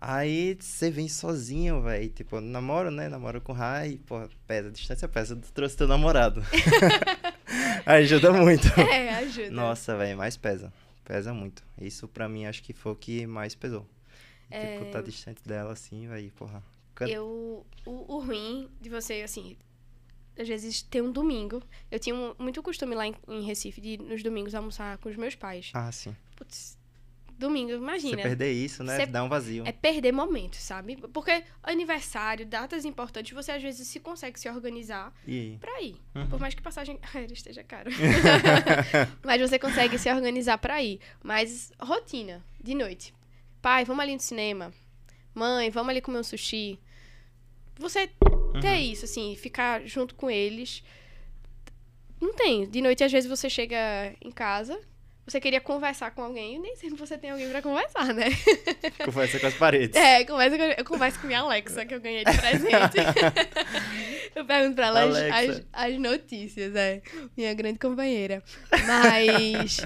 [0.00, 2.08] Aí você vem sozinho, velho.
[2.10, 3.08] Tipo, namoro, né?
[3.08, 5.34] Namoro com o Rai, pô, pesa, distância pesa.
[5.34, 6.40] Tu trouxe teu namorado.
[7.84, 8.68] Ajuda muito.
[8.80, 9.50] É, ajuda.
[9.50, 10.72] Nossa, velho, mais pesa.
[11.04, 11.62] Pesa muito.
[11.80, 13.86] Isso pra mim acho que foi o que mais pesou.
[14.50, 14.78] É.
[14.78, 16.62] Tipo, tá distante dela assim, velho, porra.
[16.98, 19.56] Can- Eu, o, o ruim de você, assim,
[20.38, 21.62] às vezes ter um domingo.
[21.90, 25.16] Eu tinha um- muito costume lá em, em Recife de nos domingos almoçar com os
[25.16, 25.70] meus pais.
[25.74, 26.14] Ah, sim.
[26.36, 26.76] Putz,
[27.38, 28.22] domingo, Você imagina.
[28.22, 28.96] perder isso, né?
[28.96, 29.64] Você- Dá um vazio.
[29.66, 30.96] É perder momentos, sabe?
[30.96, 35.96] Porque aniversário, datas importantes, você às vezes se consegue se organizar E pra ir.
[36.16, 36.28] Uhum.
[36.28, 37.90] Por mais que passagem aérea esteja cara.
[39.24, 41.00] Mas você consegue se organizar pra ir.
[41.22, 43.14] Mas rotina, de noite.
[43.62, 44.72] Pai, vamos ali no cinema.
[45.34, 46.78] Mãe, vamos ali comer um sushi.
[47.78, 48.08] Você
[48.60, 48.74] ter Uhum.
[48.76, 50.82] isso, assim, ficar junto com eles.
[52.20, 52.68] Não tem.
[52.68, 53.76] De noite, às vezes, você chega
[54.20, 54.78] em casa,
[55.26, 58.26] você queria conversar com alguém, e nem sempre você tem alguém pra conversar, né?
[59.04, 59.94] conversa com as paredes.
[59.94, 62.96] É, conversa com, eu converso com minha Alexa, que eu ganhei de presente.
[64.34, 67.02] eu pergunto pra ela as, as, as notícias, é.
[67.36, 68.42] Minha grande companheira.
[68.86, 69.80] Mas,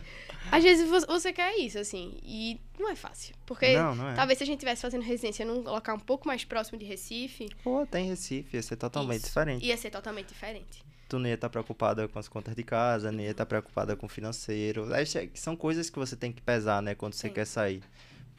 [0.53, 3.35] às vezes vo- você quer isso, assim, e não é fácil.
[3.47, 4.15] Porque Não, não é.
[4.15, 7.49] talvez se a gente estivesse fazendo residência num local um pouco mais próximo de Recife,
[7.65, 9.27] Pô, tem Recife, ia ser totalmente Isso.
[9.27, 9.65] diferente.
[9.67, 10.85] ia ser totalmente diferente.
[11.09, 14.07] Tu não ia estar preocupada com as contas de casa, não ia estar preocupada com
[14.07, 14.87] o financeiro.
[15.35, 17.35] São coisas que você tem que pesar, né, quando você Sim.
[17.35, 17.83] quer sair.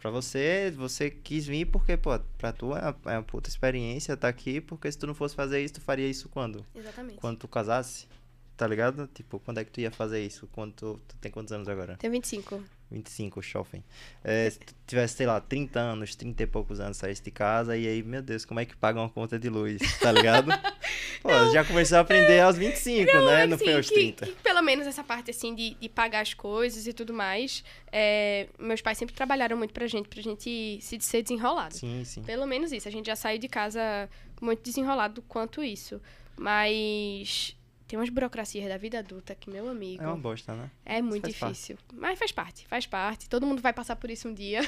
[0.01, 4.17] Pra você, você quis vir porque, pô, pra tu é uma, é uma puta experiência
[4.17, 6.65] tá aqui, porque se tu não fosse fazer isso, tu faria isso quando?
[6.75, 7.19] Exatamente.
[7.19, 8.05] Quando tu casasse?
[8.55, 9.07] Tá ligado?
[9.13, 10.47] Tipo, quando é que tu ia fazer isso?
[10.51, 11.97] Quando tu, tu tem quantos anos agora?
[11.97, 12.63] Tenho 25.
[12.91, 13.83] 25, shopping.
[14.23, 17.75] É, se tu tivesse, sei lá, 30 anos, 30 e poucos anos, saísse de casa,
[17.75, 20.51] e aí, meu Deus, como é que paga uma conta de luz, tá ligado?
[21.21, 23.47] Pô, já começou a aprender aos 25, né?
[23.47, 24.25] Não assim, foi aos que, 30.
[24.27, 28.47] que pelo menos essa parte, assim, de, de pagar as coisas e tudo mais, é,
[28.59, 31.75] meus pais sempre trabalharam muito pra gente, pra gente se, ser desenrolado.
[31.75, 32.21] Sim, sim.
[32.23, 32.87] Pelo menos isso.
[32.87, 34.09] A gente já saiu de casa
[34.41, 36.01] muito desenrolado quanto isso.
[36.37, 37.55] Mas
[37.93, 40.67] tem umas burocracias da vida adulta que, meu amigo, É uma bosta, né?
[40.83, 41.53] é muito faz parte.
[41.53, 41.77] difícil.
[41.93, 43.29] Mas faz parte, faz parte.
[43.29, 44.61] Todo mundo vai passar por isso um dia.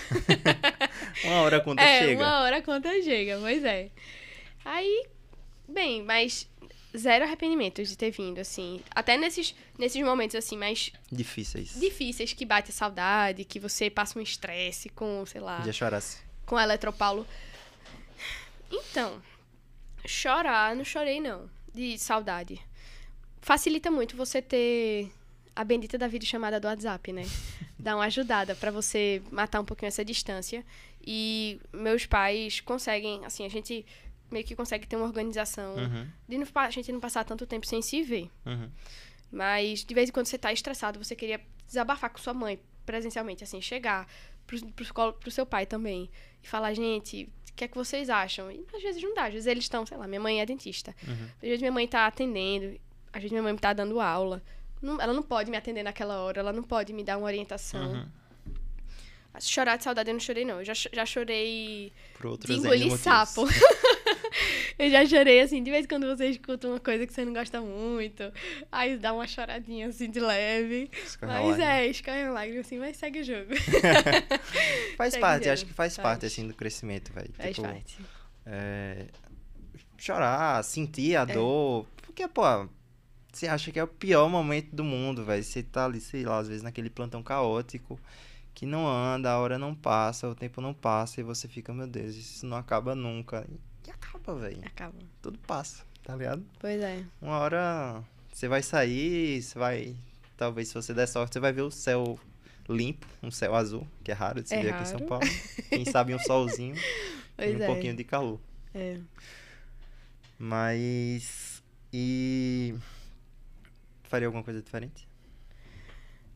[1.25, 2.21] Uma hora a conta é, chega.
[2.21, 3.89] uma hora a conta chega, pois é.
[4.63, 5.07] Aí,
[5.67, 6.47] bem, mas
[6.95, 8.79] zero arrependimentos de ter vindo, assim.
[8.93, 11.73] Até nesses, nesses momentos, assim, mais Difíceis.
[11.79, 16.19] difíceis que bate a saudade, que você passa um estresse com, sei lá, Já chorasse.
[16.45, 17.25] com a Eletropaulo.
[18.71, 19.19] Então,
[20.05, 22.61] chorar, não chorei não, de saudade.
[23.45, 25.11] Facilita muito você ter
[25.55, 27.21] a bendita da videochamada do WhatsApp, né?
[27.77, 30.65] Dá uma ajudada pra você matar um pouquinho essa distância.
[31.05, 33.85] E meus pais conseguem, assim, a gente
[34.31, 37.67] meio que consegue ter uma organização Uhum, de não, a gente não passar tanto tempo
[37.67, 38.31] sem se ver.
[38.47, 38.67] uhum.
[39.31, 43.43] Mas de vez em quando você tá estressado, você queria desabafar com sua mãe presencialmente,
[43.43, 44.07] assim, chegar
[44.47, 46.09] pro, pro, pro seu pai também
[46.43, 48.51] e falar, gente, o que é que vocês acham?
[48.51, 50.95] E às vezes não dá, às vezes eles estão, sei lá, minha mãe é dentista.
[51.07, 51.25] Uhum.
[51.35, 52.79] Às vezes minha mãe tá atendendo,
[53.15, 54.43] às vezes minha mãe tá dando aula.
[54.81, 57.93] Não- ela não pode me atender naquela hora, ela não pode me dar uma orientação.
[57.93, 58.05] Uhum.
[59.39, 60.59] Chorar de saudade eu não chorei, não.
[60.59, 61.91] Eu já, já chorei
[62.45, 62.99] de engolir motivos.
[63.01, 63.45] sapo.
[64.79, 67.33] eu já chorei, assim, de vez em quando você escuta uma coisa que você não
[67.33, 68.31] gosta muito.
[68.71, 70.89] Aí dá uma choradinha, assim, de leve.
[71.05, 71.71] Escorre a Mas lágrima.
[71.71, 73.51] é, escorre uma lágrima, assim, mas segue o jogo.
[74.97, 75.71] Faz segue parte, o acho jogo.
[75.71, 76.03] que faz, Faz.
[76.07, 77.33] parte, assim, do crescimento, velho.
[77.33, 77.97] Faz Tipo, parte.
[78.45, 79.05] é,
[79.97, 81.25] chorar, sentir a É.
[81.25, 81.85] dor.
[82.03, 82.69] Porque, pô,
[83.35, 85.43] você acha que é o pior momento do mundo, velho.
[85.43, 87.99] Você tá ali, sei lá, às vezes naquele plantão caótico
[88.53, 91.85] que não anda, a hora não passa, o tempo não passa e você fica, meu
[91.85, 93.45] Deus, isso não acaba nunca.
[93.85, 94.61] E acaba, velho.
[94.65, 94.95] Acaba.
[95.21, 96.43] Tudo passa, tá ligado?
[96.59, 97.03] Pois é.
[97.21, 99.95] Uma hora você vai sair, você vai.
[100.37, 102.17] Talvez se você der sorte, você vai ver o céu
[102.69, 105.07] limpo, um céu azul, que é raro de se É ver aqui em São raro.
[105.09, 105.27] Paulo.
[105.69, 106.75] Quem sabe um solzinho
[107.35, 107.65] Pois e um é.
[107.65, 108.39] pouquinho de calor.
[108.73, 108.99] É.
[110.39, 111.61] Mas.
[111.91, 112.73] E.
[114.07, 115.07] Faria alguma coisa diferente?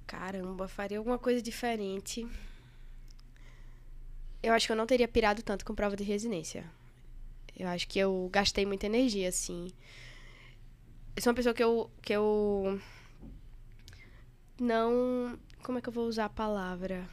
[0.07, 2.27] Caramba, faria alguma coisa diferente.
[4.41, 6.65] Eu acho que eu não teria pirado tanto com prova de residência.
[7.55, 9.71] Eu acho que eu gastei muita energia, assim.
[11.15, 11.91] Eu sou uma pessoa que eu.
[12.01, 12.79] que eu.
[14.59, 15.37] Não.
[15.61, 17.07] Como é que eu vou usar a palavra?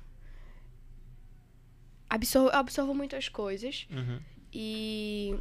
[2.09, 4.21] Absor eu absorvo muitas coisas Uhum.
[4.53, 5.37] e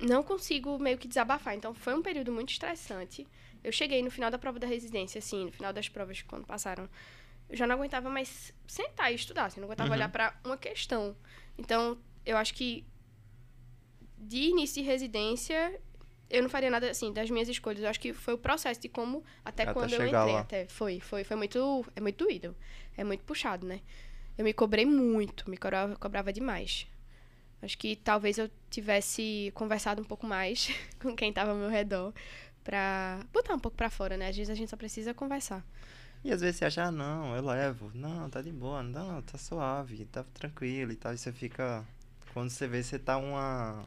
[0.00, 1.54] não consigo meio que desabafar.
[1.54, 3.26] Então foi um período muito estressante.
[3.62, 6.88] Eu cheguei no final da prova da residência, assim, no final das provas quando passaram,
[7.48, 9.96] eu já não aguentava mais sentar e estudar, assim, não aguentava Uhum.
[9.96, 11.16] olhar para uma questão.
[11.56, 12.84] Então, eu acho que
[14.16, 15.80] de início de residência,
[16.28, 17.82] eu não faria nada assim das minhas escolhas.
[17.82, 20.40] Eu acho que foi o processo de como até, Até quando eu entrei, lá.
[20.40, 22.54] até foi, foi, foi muito, é muito doído.
[22.96, 23.80] É muito puxado, né?
[24.36, 26.86] Eu me cobrei muito, me cobrava, cobrava demais.
[27.62, 30.68] Acho que talvez eu tivesse conversado um pouco mais
[31.00, 32.12] com quem estava ao meu redor
[32.68, 34.28] pra botar um pouco pra fora, né?
[34.28, 35.64] Às vezes a gente só precisa conversar.
[36.22, 37.90] E às vezes você acha, ah, não, eu levo.
[37.94, 41.14] Não, tá de boa, não, tá suave, tá tranquilo e tal.
[41.14, 41.82] E você fica.
[42.34, 43.86] Quando você vê, você tá uma,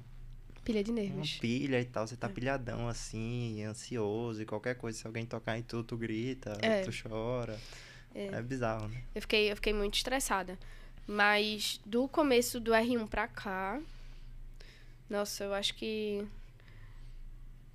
[0.65, 1.37] Pilha de uma nervos.
[1.37, 2.31] pilha e tal, você tá É.
[2.31, 4.97] pilhadão assim, ansioso e qualquer coisa.
[4.97, 6.81] Se alguém tocar em tu, tu grita, É.
[6.81, 7.59] tu chora.
[8.15, 8.27] É.
[8.27, 9.03] É bizarro, né?
[9.13, 10.57] Eu fiquei, eu fiquei muito estressada.
[11.05, 13.79] Mas do começo do R1 pra cá.
[15.07, 16.25] Nossa, eu acho que.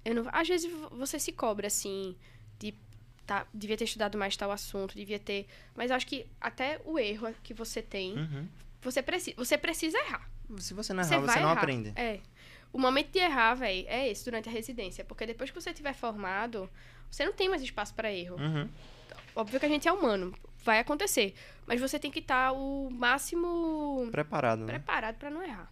[0.06, 2.16] Eu não, às vezes vo- você se cobra, assim,
[2.58, 2.74] de.
[3.26, 5.46] Tá, devia ter estudado mais tal assunto, devia ter.
[5.74, 8.46] Mas acho que até o erro que você tem, Uhum.
[8.80, 10.30] você, preci, você precisa errar.
[10.58, 11.58] Se você não Você errar, você vai não errar.
[11.60, 11.92] aprende.
[11.96, 12.20] É.
[12.72, 15.04] O momento de errar, velho, é esse durante a residência.
[15.04, 16.70] Porque depois que você tiver formado,
[17.10, 18.36] você não tem mais espaço pra erro.
[18.36, 18.68] Uhum.
[19.34, 20.32] Óbvio que a gente é humano.
[20.62, 21.34] Vai acontecer.
[21.66, 24.74] Mas você tem que estar o máximo Preparado, né?
[24.74, 25.68] preparado pra não errar.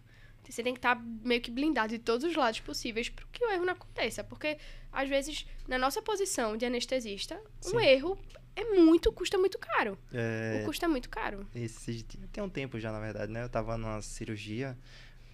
[0.51, 3.49] Você tem que estar meio que blindado de todos os lados possíveis para que o
[3.49, 4.23] erro não aconteça.
[4.23, 4.57] Porque,
[4.91, 7.75] às vezes, na nossa posição de anestesista, Sim.
[7.77, 8.17] um erro
[8.55, 9.97] é muito, custa muito caro.
[10.13, 11.45] É, O custo é muito caro.
[11.53, 13.43] Esse, tem um tempo já, na verdade, né?
[13.43, 14.77] Eu tava numa cirurgia,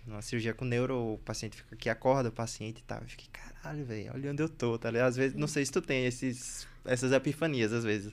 [0.05, 2.99] numa cirurgia com neuro, o paciente fica aqui, acorda o paciente e tal.
[3.01, 5.09] Eu fiquei, caralho, velho, olha onde eu tô, tá ligado?
[5.09, 8.11] Às vezes, não sei se tu tem esses, essas epifanias, às vezes.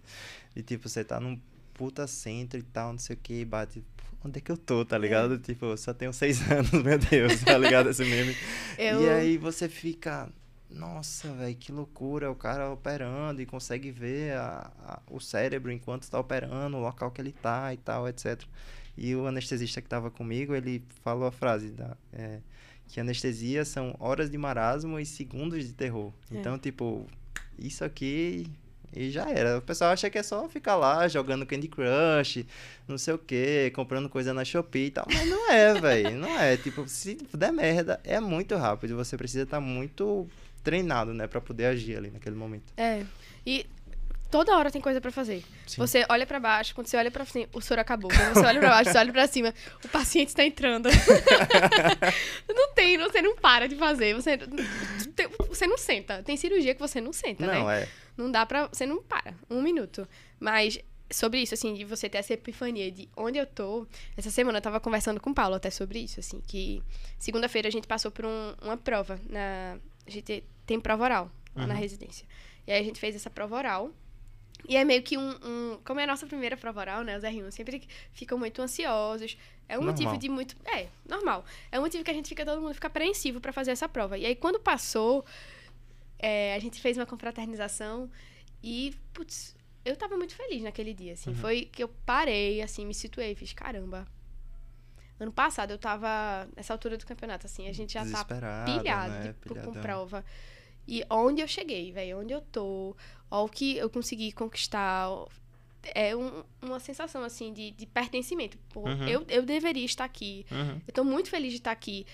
[0.55, 1.41] E tipo, você tá num
[1.73, 3.83] puta centro e tal, não sei o que, bate.
[4.21, 5.39] "Pô, Onde é que eu tô, tá ligado?
[5.39, 7.89] Tipo, eu só tenho seis anos, meu Deus, tá ligado?
[7.91, 8.35] Esse meme.
[8.79, 10.29] Eu, E aí você fica,
[10.71, 16.09] nossa, velho, que loucura, o cara operando e consegue ver a- a- o cérebro enquanto
[16.11, 18.43] tá operando, o local que ele tá e tal, etc.
[18.97, 22.41] E o anestesista que tava comigo, ele falou a frase da, é,
[22.89, 26.13] que anestesia são horas de marasmo e segundos de terror.
[26.33, 26.37] É.
[26.39, 27.07] Então, tipo,
[27.59, 28.47] isso aqui
[28.95, 29.59] e já era.
[29.59, 32.45] O pessoal acha que é só ficar lá jogando Candy Crush,
[32.87, 35.07] não sei o que, comprando coisa na Shopee e tal.
[35.13, 36.17] Mas não é, velho.
[36.17, 36.57] Não é.
[36.57, 38.97] Tipo, se der merda, é muito rápido.
[38.97, 40.27] Você precisa estar muito
[40.63, 41.27] treinado, né?
[41.27, 42.73] Pra poder agir ali naquele momento.
[42.77, 43.03] É.
[43.47, 43.67] E
[44.31, 45.43] toda hora tem coisa pra fazer.
[45.67, 45.77] Sim.
[45.79, 48.11] Você olha pra baixo, quando você olha pra cima, o soro acabou.
[48.11, 50.89] Quando você olha pra baixo, você olha pra cima, o paciente está entrando.
[52.49, 54.15] não tem, você não para de fazer.
[54.15, 54.39] Você,
[55.49, 56.23] você não senta.
[56.23, 57.59] Tem cirurgia que você não senta, né?
[57.59, 57.89] Não, é.
[58.17, 58.67] Não dá pra.
[58.69, 59.35] Você não para.
[59.51, 60.07] Um minuto.
[60.39, 60.79] Mas
[61.11, 63.87] sobre isso, assim, de você ter essa epifania de onde eu tô.
[64.17, 66.83] Essa semana eu tava conversando com o Paulo até sobre isso, assim, que
[67.19, 69.19] segunda-feira a gente passou por um- uma prova.
[69.29, 71.81] Na, a gente tem prova oral lá na Uhum.
[71.81, 72.27] residência.
[72.67, 73.91] E aí a gente fez essa prova oral.
[74.67, 77.17] E é meio que um, um- Como é a nossa primeira prova oral, né?
[77.17, 79.37] Os R1 sempre ficam muito ansiosos.
[79.69, 80.19] É um motivo Normal.
[80.19, 80.57] de muito.
[80.65, 81.45] É, normal.
[81.71, 84.17] É um motivo que a gente fica, todo mundo fica apreensivo pra fazer essa prova.
[84.17, 85.25] E aí, quando passou,
[86.19, 88.11] é, a gente fez uma confraternização
[88.63, 91.31] e, putz, eu tava muito feliz naquele dia, assim.
[91.31, 91.37] Uhum.
[91.37, 94.07] Foi que eu parei, assim, me situei, fiz, caramba.
[95.21, 98.25] Ano passado eu tava, nessa altura do campeonato, assim, a gente já tá
[98.65, 99.23] pilhado né?
[99.29, 99.83] tipo, com Pilhadão.
[99.83, 100.25] prova.
[100.87, 102.97] E onde eu cheguei, velho, onde eu tô,
[103.31, 105.27] ó, o que eu consegui conquistar, ó,
[105.95, 108.59] é um- uma sensação, assim, de, de pertencimento.
[108.71, 109.09] Pô, Uhum.
[109.09, 110.45] eu, eu deveria estar aqui.
[110.51, 110.81] Uhum.
[110.87, 112.07] Eu tô muito feliz de estar aqui.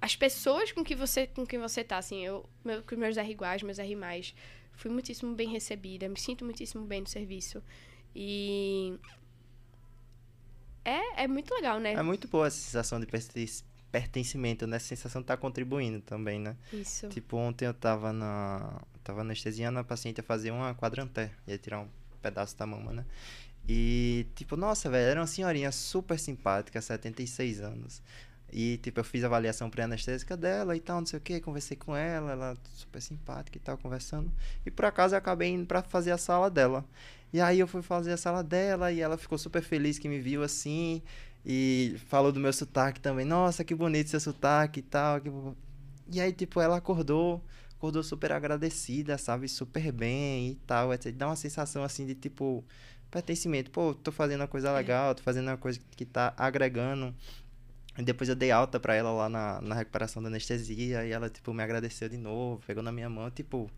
[0.00, 3.30] As pessoas com que você, com quem você tá, assim, eu, meu, com meus R
[3.30, 4.34] iguais, meus R mais,
[4.74, 7.62] fui muitíssimo bem recebida, me sinto muitíssimo bem no serviço.
[8.14, 8.94] E
[10.84, 11.94] é, é muito legal, né?
[11.94, 13.46] É muito boa essa sensação de perten-
[13.90, 14.78] pertencimento, né?
[14.78, 16.56] Sensação de estar contribuindo também, né?
[16.72, 17.08] Isso.
[17.08, 18.80] Tipo, ontem eu tava na.
[19.06, 21.30] Tava anestesiando a paciente a fazer uma quadranté.
[21.46, 21.88] Ia tirar um
[22.20, 23.04] pedaço da mama, né?
[23.68, 28.02] E, tipo, nossa, velho, era uma senhorinha super simpática, 76 anos.
[28.52, 31.76] E, tipo, eu fiz a avaliação pré-anestésica dela e tal, não sei o que, conversei
[31.76, 34.28] com ela, ela super simpática e tal, conversando.
[34.64, 36.84] E por acaso eu acabei indo pra fazer a sala dela.
[37.32, 40.18] E aí eu fui fazer a sala dela e ela ficou super feliz que me
[40.18, 41.00] viu assim.
[41.44, 43.24] E falou do meu sotaque também.
[43.24, 45.20] Nossa, que bonito seu sotaque e tal.
[45.20, 45.30] Que...
[46.12, 47.40] E aí, tipo, ela acordou,
[47.76, 49.48] acordou super agradecida, sabe?
[49.48, 50.92] Super bem e tal.
[50.94, 51.12] Etc.
[51.14, 52.64] Dá uma sensação assim de tipo
[53.10, 53.70] pertencimento.
[53.70, 57.14] Pô, tô fazendo uma coisa legal, tô fazendo uma coisa que tá agregando.
[57.98, 61.30] E depois eu dei alta pra ela lá na, na recuperação da anestesia e ela,
[61.30, 63.70] tipo, me agradeceu de novo, pegou na minha mão, tipo,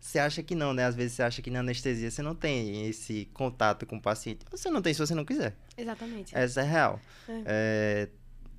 [0.00, 0.86] você acha que não, né?
[0.86, 4.46] Às vezes você acha que na anestesia você não tem esse contato com o paciente.
[4.50, 5.54] Você não tem se você não quiser.
[5.76, 6.34] Exatamente.
[6.34, 7.00] Essa é real.
[7.44, 8.08] É,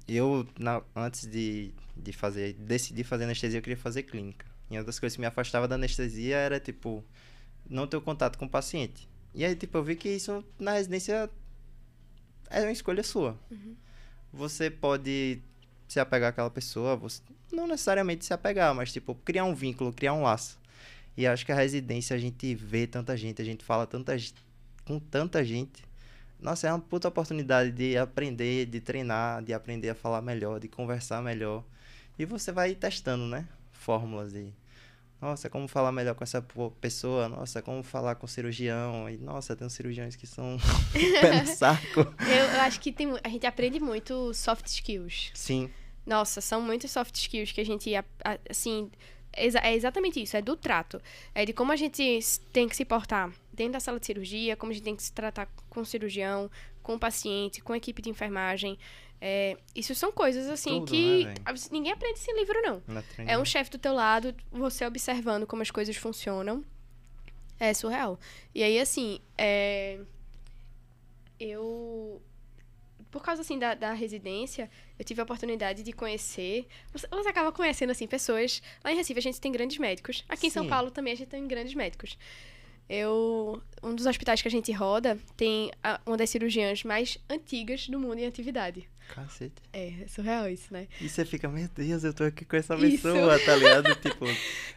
[0.08, 4.46] eu, na- antes de, de fazer, decidir fazer anestesia, eu queria fazer clínica.
[4.70, 7.04] E uma das coisas que me afastava da anestesia era, tipo,
[7.70, 9.08] não ter o contato com o paciente.
[9.34, 11.30] E aí, tipo, eu vi que isso na residência
[12.50, 13.38] é uma escolha sua.
[14.34, 15.42] Você pode
[15.88, 20.14] se apegar àquela pessoa, você, não necessariamente se apegar, mas, tipo, criar um vínculo, criar
[20.14, 20.60] um laço.
[21.16, 24.16] E acho que a residência a gente vê tanta gente, a gente fala tanta,
[24.86, 25.84] com tanta gente.
[26.40, 30.68] Nossa, é uma puta oportunidade de aprender, de treinar, de aprender a falar melhor, de
[30.68, 31.64] conversar melhor.
[32.20, 33.48] E você vai testando, né?
[33.88, 34.54] Fórmulas de.
[35.22, 36.46] Nossa, como falar melhor com essa
[36.82, 37.30] pessoa?
[37.30, 39.10] Nossa, como falar com o cirurgião?
[39.10, 40.58] E, nossa, tem uns cirurgiões que são
[40.92, 42.02] pé no saco.
[42.02, 45.32] Eu, eu acho que tem, a gente aprende muito soft skills.
[45.34, 45.70] Sim,
[46.06, 47.90] Nossa, são muitos soft skills que a gente,
[48.50, 48.92] assim,
[49.32, 51.02] é exatamente isso, é do trato.
[51.34, 52.20] É de como a gente
[52.52, 55.14] tem que se portar dentro da sala de cirurgia, como a gente tem que se
[55.14, 56.52] tratar com o cirurgião,
[56.88, 58.80] com o paciente, com a equipe de enfermagem.
[59.20, 61.34] É, isso são coisas, assim, Tudo, que né,
[61.70, 62.82] ninguém aprende sem livro, não.
[63.18, 66.64] É um chefe do teu lado, você observando como as coisas funcionam.
[67.60, 68.18] É surreal.
[68.56, 70.00] E aí, assim, é...
[71.38, 72.22] eu.
[73.12, 76.68] Por causa, assim, da, da residência, eu tive a oportunidade de conhecer.
[76.94, 78.62] Você, você acaba conhecendo, assim, pessoas.
[78.82, 80.24] Lá em Recife a gente tem grandes médicos.
[80.30, 80.70] Aqui em São Sim.
[80.70, 82.18] Paulo também a gente tem grandes médicos.
[82.90, 83.62] Eu.
[83.84, 88.00] Um dos hospitais que a gente roda tem a- uma das cirurgiãs mais antigas do
[88.00, 88.88] mundo em atividade.
[89.10, 89.54] Cacete.
[89.72, 90.88] É, é surreal isso, né?
[91.00, 93.04] E você fica, meu Deus, eu tô aqui com essa Isso.
[93.04, 93.96] pessoa, tá ligado?
[94.02, 94.26] tipo,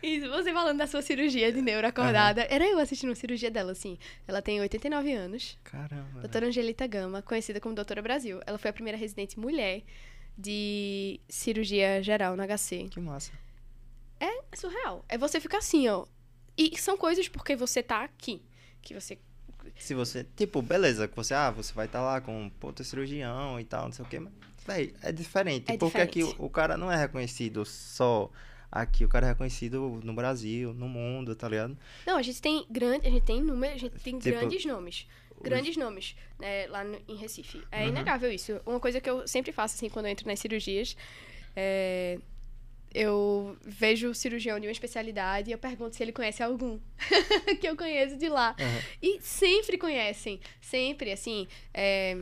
[0.02, 2.46] Isso, você falando da sua cirurgia de neuro acordada.
[2.48, 3.98] Era eu assistindo uma cirurgia dela, assim.
[4.28, 5.58] Ela tem 89 anos.
[5.64, 6.20] caramba.
[6.20, 8.40] Doutora Angelita Gama, conhecida como Doutora Brasil.
[8.46, 9.82] Ela foi a primeira residente mulher
[10.38, 12.88] de cirurgia geral no HC.
[12.90, 13.32] Que massa.
[14.20, 15.04] É surreal.
[15.08, 16.06] É você ficar assim, ó.
[16.62, 18.42] E são coisas porque você tá aqui.
[18.82, 19.18] Que você.
[19.78, 23.58] Se você, tipo, beleza, que você, ah, você vai estar lá com um puta cirurgião
[23.60, 24.32] e tal, não sei o quê, mas,
[24.66, 25.70] véi, é diferente.
[25.72, 26.40] É porque aqui diferente.
[26.40, 28.30] o, o cara não é reconhecido só
[28.70, 31.76] aqui, o cara é reconhecido no Brasil, no mundo, tá ligado?
[32.06, 33.06] Não, a gente tem grande.
[33.06, 35.06] A gente tem número, a gente tem Tipo, grandes nomes.
[35.42, 37.62] Grandes nomes, né, lá no- em Recife.
[37.72, 37.88] É Uhum.
[37.88, 38.60] inegável isso.
[38.66, 40.94] Uma coisa que eu sempre faço, assim, quando eu entro nas cirurgias,
[41.56, 42.18] é...
[42.92, 46.78] Eu vejo o cirurgião de uma especialidade e eu pergunto se ele conhece algum
[47.60, 48.56] que eu conheço de lá.
[48.58, 48.80] Aham.
[49.00, 50.40] E sempre conhecem.
[50.60, 51.46] Sempre, assim.
[51.72, 52.18] é,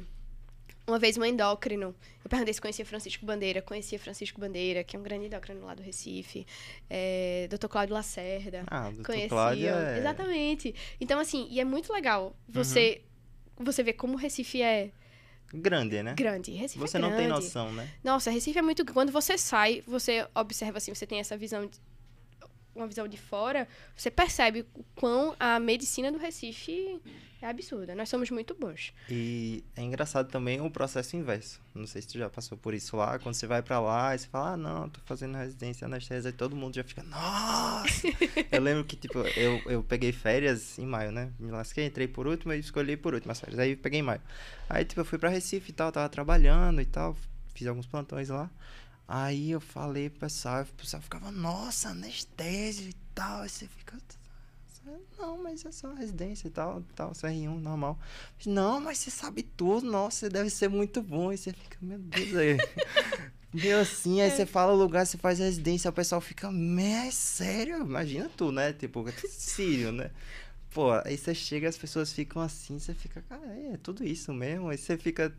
[0.86, 1.94] Uma vez um endócrino.
[2.22, 3.62] Eu perguntei se conhecia Francisco Bandeira.
[3.62, 6.46] Conhecia Francisco Bandeira, que é um grande endócrino lá do Recife.
[6.90, 7.48] É...
[7.50, 7.68] Dr.
[7.68, 8.64] Cláudio Lacerda.
[8.66, 9.28] Ah, Conheciam.
[9.30, 9.92] Cláudio é...
[9.92, 9.98] Uhum.
[9.98, 10.74] Exatamente.
[11.00, 13.00] Então, assim, e é muito legal você,
[13.56, 14.90] você ver como o Recife é
[15.52, 16.14] grande, né?
[16.14, 16.52] grande.
[16.52, 17.44] Recife Você é não tem grande.
[17.44, 17.88] noção, né?
[18.02, 18.84] Nossa, Recife é muito.
[18.92, 21.66] Quando você sai, você observa assim, você tem essa visão.
[21.66, 21.78] De,
[22.74, 27.00] uma visão de fora, você percebe o quão a medicina do Recife
[27.40, 27.94] é absurda.
[27.94, 28.92] Nós somos muito bons.
[29.08, 31.60] E é engraçado também o processo inverso.
[31.74, 33.18] Não sei se tu já passou por isso lá.
[33.18, 36.32] Quando você vai pra lá e você fala, ah, não, tô fazendo residência anestesia, e
[36.32, 38.08] todo mundo já fica, nossa!
[38.50, 41.32] eu lembro que, tipo, eu, eu peguei férias em maio, né?
[41.38, 43.58] Me lasquei, entrei por último e escolhi por último as férias.
[43.58, 44.22] Aí peguei em maio.
[44.68, 47.16] Aí, tipo, eu fui pra Recife e tal, tava trabalhando e tal,
[47.54, 48.50] fiz alguns plantões lá.
[49.06, 53.42] Aí eu falei pro pessoal, o pessoal ficava, nossa, anestesia e tal.
[53.42, 53.96] Aí você fica.
[55.18, 57.98] Não, mas é só residência e tal, tal, CR1, normal.
[58.46, 61.32] Não, mas você sabe tudo, nossa, você deve ser muito bom.
[61.32, 62.56] E você fica, meu Deus, aí.
[63.52, 67.78] Meio assim, aí você fala o lugar, você faz residência, o pessoal fica, é sério?
[67.80, 68.74] Imagina tu, né?
[68.74, 70.10] Tipo, sírio, né?
[70.70, 74.32] Pô, aí você chega, as pessoas ficam assim, você fica, cara, é, é tudo isso
[74.34, 74.68] mesmo.
[74.68, 75.34] Aí você fica.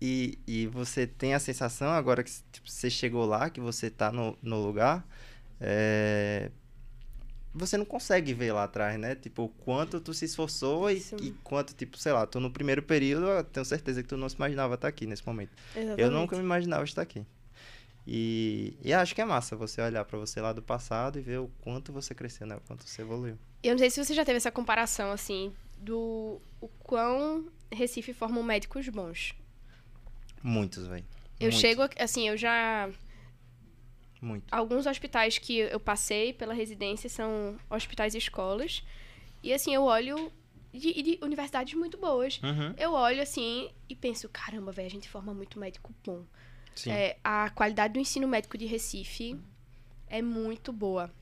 [0.00, 4.12] E, e você tem a sensação, agora que tipo, você chegou lá, que você tá
[4.12, 5.06] no, no lugar,
[5.60, 6.50] é,
[7.54, 9.14] você não consegue ver lá atrás, né?
[9.14, 12.82] Tipo, o quanto tu se esforçou e, e quanto, tipo, sei lá, tu no primeiro
[12.82, 15.52] período, eu tenho certeza que tu não se imaginava estar aqui nesse momento.
[15.74, 16.10] Eu Exatamente.
[16.12, 17.24] nunca me imaginava estar aqui.
[18.06, 21.38] E, e acho que é massa você olhar pra você lá do passado e ver
[21.38, 22.56] o quanto você cresceu, né?
[22.56, 23.38] O quanto você evoluiu.
[23.62, 28.42] Eu não sei se você já teve essa comparação, assim, do o quão Recife formam
[28.42, 29.34] médicos bons.
[30.42, 31.04] Muitos, velho.
[31.40, 32.88] Eu chego, aqui- assim, eu já.
[34.24, 34.52] Muito.
[34.52, 38.82] Alguns hospitais que eu passei pela residência são hospitais e escolas.
[39.42, 40.32] E, assim, eu olho
[40.72, 42.40] de, de universidades muito boas.
[42.42, 42.74] Uhum.
[42.78, 46.24] Eu olho, assim, e penso, caramba, velho, a gente forma muito médico bom.
[46.86, 49.38] É, a qualidade do ensino médico de Recife
[50.08, 51.12] é muito boa.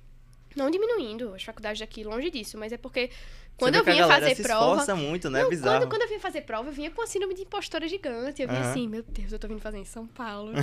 [0.57, 3.11] Não diminuindo as faculdades daqui, longe disso, mas é porque
[3.57, 4.95] quando eu que vinha fazer se prova.
[4.97, 5.43] muito, né?
[5.43, 5.81] Não, Bizarro.
[5.81, 8.43] quando, quando eu vinha fazer prova, eu vinha com a síndrome de impostora gigante.
[8.43, 8.71] Eu vinha Aham.
[8.71, 10.53] assim, meu Deus, eu tô vindo fazer em São Paulo.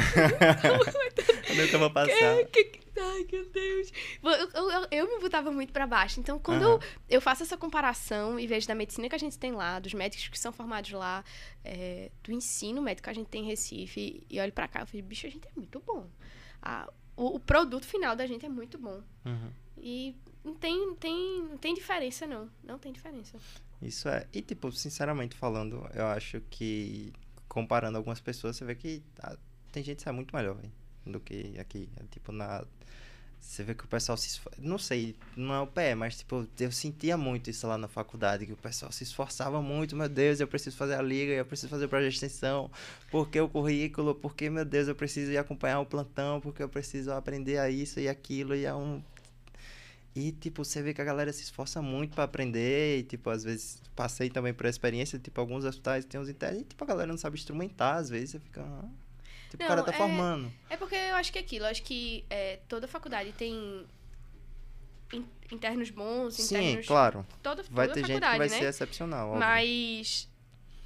[1.50, 2.46] Eu nunca vou passar.
[2.52, 3.92] Que- que- Ai, meu Deus.
[4.22, 6.20] Eu, eu, eu- eu me botava muito pra baixo.
[6.20, 6.80] Então, quando eu,
[7.10, 10.28] eu faço essa comparação e vejo da medicina que a gente tem lá, dos médicos
[10.28, 11.24] que são formados lá,
[11.64, 14.86] é, do ensino médico que a gente tem em Recife, e olho pra cá, eu
[14.88, 16.08] falei, bicho, a gente é muito bom.
[16.62, 19.02] Ah, o, o produto final da gente é muito bom.
[19.26, 19.50] Uhum.
[19.82, 22.50] E não tem, tem, não tem diferença, não.
[22.64, 23.38] Não tem diferença.
[23.82, 24.26] Isso é.
[24.34, 27.14] E, tipo, sinceramente falando, eu acho que
[27.48, 29.36] comparando algumas pessoas, você vê que ah,
[29.72, 30.72] tem gente que sai muito melhor, velho,
[31.06, 31.90] do que aqui.
[31.98, 32.64] É, tipo, na.
[33.42, 34.60] Você vê que o pessoal se esforça.
[34.62, 38.46] Não sei, não é o pé, mas, tipo, eu sentia muito isso lá na faculdade,
[38.46, 41.70] que o pessoal se esforçava muito, meu Deus, eu preciso fazer a liga, eu preciso
[41.70, 42.70] fazer o projeto de extensão,
[43.10, 47.14] porque o currículo, porque, meu Deus, eu preciso ir acompanhar o plantão, porque eu preciso
[47.14, 49.02] aprender a isso e aquilo, e é um
[50.16, 53.00] e, tipo, você vê que a galera se esforça muito pra aprender.
[53.00, 55.18] E, tipo, às vezes passei também por experiência.
[55.20, 56.62] Tipo, alguns hospitais tem uns internos.
[56.62, 57.96] E, tipo, a galera não sabe instrumentar.
[57.98, 58.62] Às vezes você fica.
[58.62, 58.86] ah,
[59.50, 60.52] Tipo, o cara Não, tá é- formando.
[60.70, 61.66] É porque eu acho que é aquilo.
[61.66, 63.86] Eu acho que é, toda faculdade tem
[65.14, 66.86] in- internos bons, Sim, internos...
[66.88, 67.26] claro.
[67.42, 68.48] Toda, Vai toda ter gente que vai né?
[68.50, 69.28] ser excepcional.
[69.30, 69.40] óbvio.
[69.40, 70.30] Mas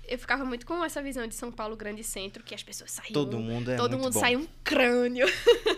[0.07, 3.11] eu ficava muito com essa visão de São Paulo grande centro, que as pessoas saíam...
[3.13, 4.19] Todo mundo é todo mundo bom.
[4.19, 5.25] sai um crânio.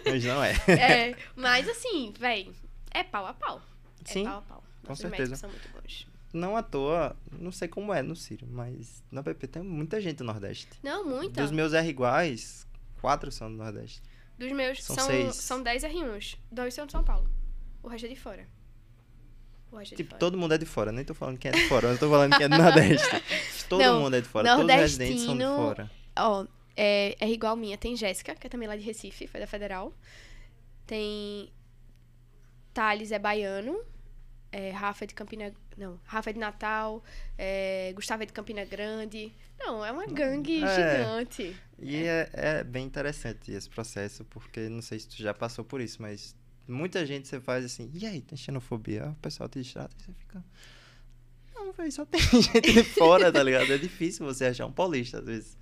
[0.06, 0.54] Mas não é.
[0.70, 2.52] É, mas assim, véi,
[3.00, 3.62] é pau a pau.
[4.08, 4.64] É Sim, pau a pau.
[4.84, 5.36] com Nossos certeza.
[5.36, 6.08] são muito bons.
[6.34, 10.18] Não à toa, não sei como é no Ciro, mas na BP tem muita gente
[10.18, 10.68] do Nordeste.
[10.84, 11.42] Não, muita.
[11.42, 12.68] Dos meus R iguais,
[13.02, 14.02] quatro são do Nordeste.
[14.38, 15.36] Dos meus, São são, seis.
[15.36, 16.38] são 10 R1s.
[16.52, 17.30] Dois são de São Paulo.
[17.82, 18.46] O resto é de fora.
[19.72, 20.92] O resto é de Tipo, todo mundo é de fora.
[20.92, 23.08] Nem tô falando quem é de fora, eu tô falando quem é do Nordeste.
[23.70, 24.50] Todo Não, mundo é de fora.
[24.58, 25.90] Todos os residentes são de fora.
[26.18, 27.78] Ó, é, é igual minha.
[27.78, 29.94] Tem Jéssica, que é também lá de Recife, foi da Federal.
[30.86, 31.50] Tem
[32.76, 33.82] Thales, é baiano.
[34.52, 35.52] É, Rafa é de Campina...
[35.78, 37.04] Não, Rafa é de Natal.
[37.38, 39.32] É, Gustavo é de Campina Grande.
[39.60, 40.68] Não, é uma gangue É.
[40.76, 41.56] gigante.
[41.80, 45.82] E é, é bem interessante esse processo, porque não sei se tu já passou por
[45.82, 46.36] isso, mas
[46.68, 49.08] muita gente você faz assim, e aí, tem xenofobia?
[49.10, 50.44] O pessoal te distrata e você fica.
[51.54, 53.72] Não, velho, só tem gente de fora, tá ligado?
[53.74, 55.58] É difícil você achar um paulista, às vezes.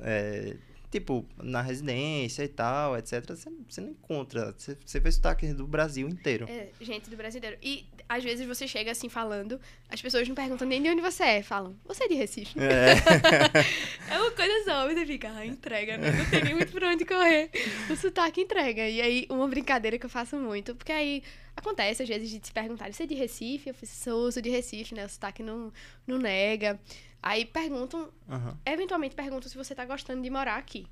[0.00, 0.56] É,
[0.90, 3.24] tipo, na residência e tal, etc.
[3.28, 4.54] Você, você não encontra.
[4.56, 6.46] Você, você vê sotaque do Brasil inteiro.
[6.48, 7.56] É, gente do brasileiro.
[7.62, 11.24] E às vezes você chega assim falando, as pessoas não perguntam nem de onde você
[11.24, 11.42] é.
[11.42, 12.58] Falam, você é de Recife?
[12.58, 12.96] É.
[14.08, 16.12] É uma coisa só, você fica, ah, entrega, né?
[16.12, 17.50] Não tem nem muito pra onde correr.
[17.90, 18.88] O sotaque entrega.
[18.88, 21.24] E aí, uma brincadeira que eu faço muito, porque aí
[21.56, 23.68] acontece às vezes de se perguntarem, você é de Recife?
[23.68, 25.04] Eu falei, sou, sou de Recife, né?
[25.06, 25.72] O sotaque não,
[26.06, 26.78] não nega.
[27.22, 28.58] Aí perguntam, Aham.
[28.64, 30.86] eventualmente perguntam se você tá gostando de morar aqui.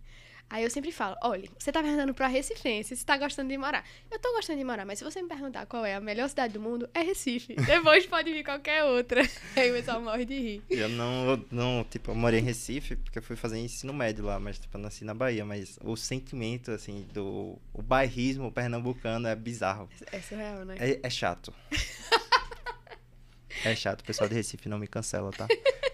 [0.51, 3.85] Aí eu sempre falo, olha, você tá perguntando pra Recifense se tá gostando de morar.
[4.11, 6.53] Eu tô gostando de morar, mas se você me perguntar qual é a melhor cidade
[6.53, 7.55] do mundo, é Recife.
[7.67, 9.23] Depois pode vir qualquer outra.
[9.57, 10.63] Aí o pessoal morre de rir.
[10.71, 14.39] Eu não, não, tipo, eu morei em Recife, porque eu fui fazer ensino médio lá,
[14.39, 19.35] mas, tipo, eu nasci na Bahia, mas o sentimento, assim, do o bairrismo pernambucano é
[19.35, 19.89] bizarro.
[20.13, 20.77] É surreal, né?
[20.79, 21.53] É, é chato.
[23.65, 25.49] é chato, o pessoal de Recife não me cancela, tá?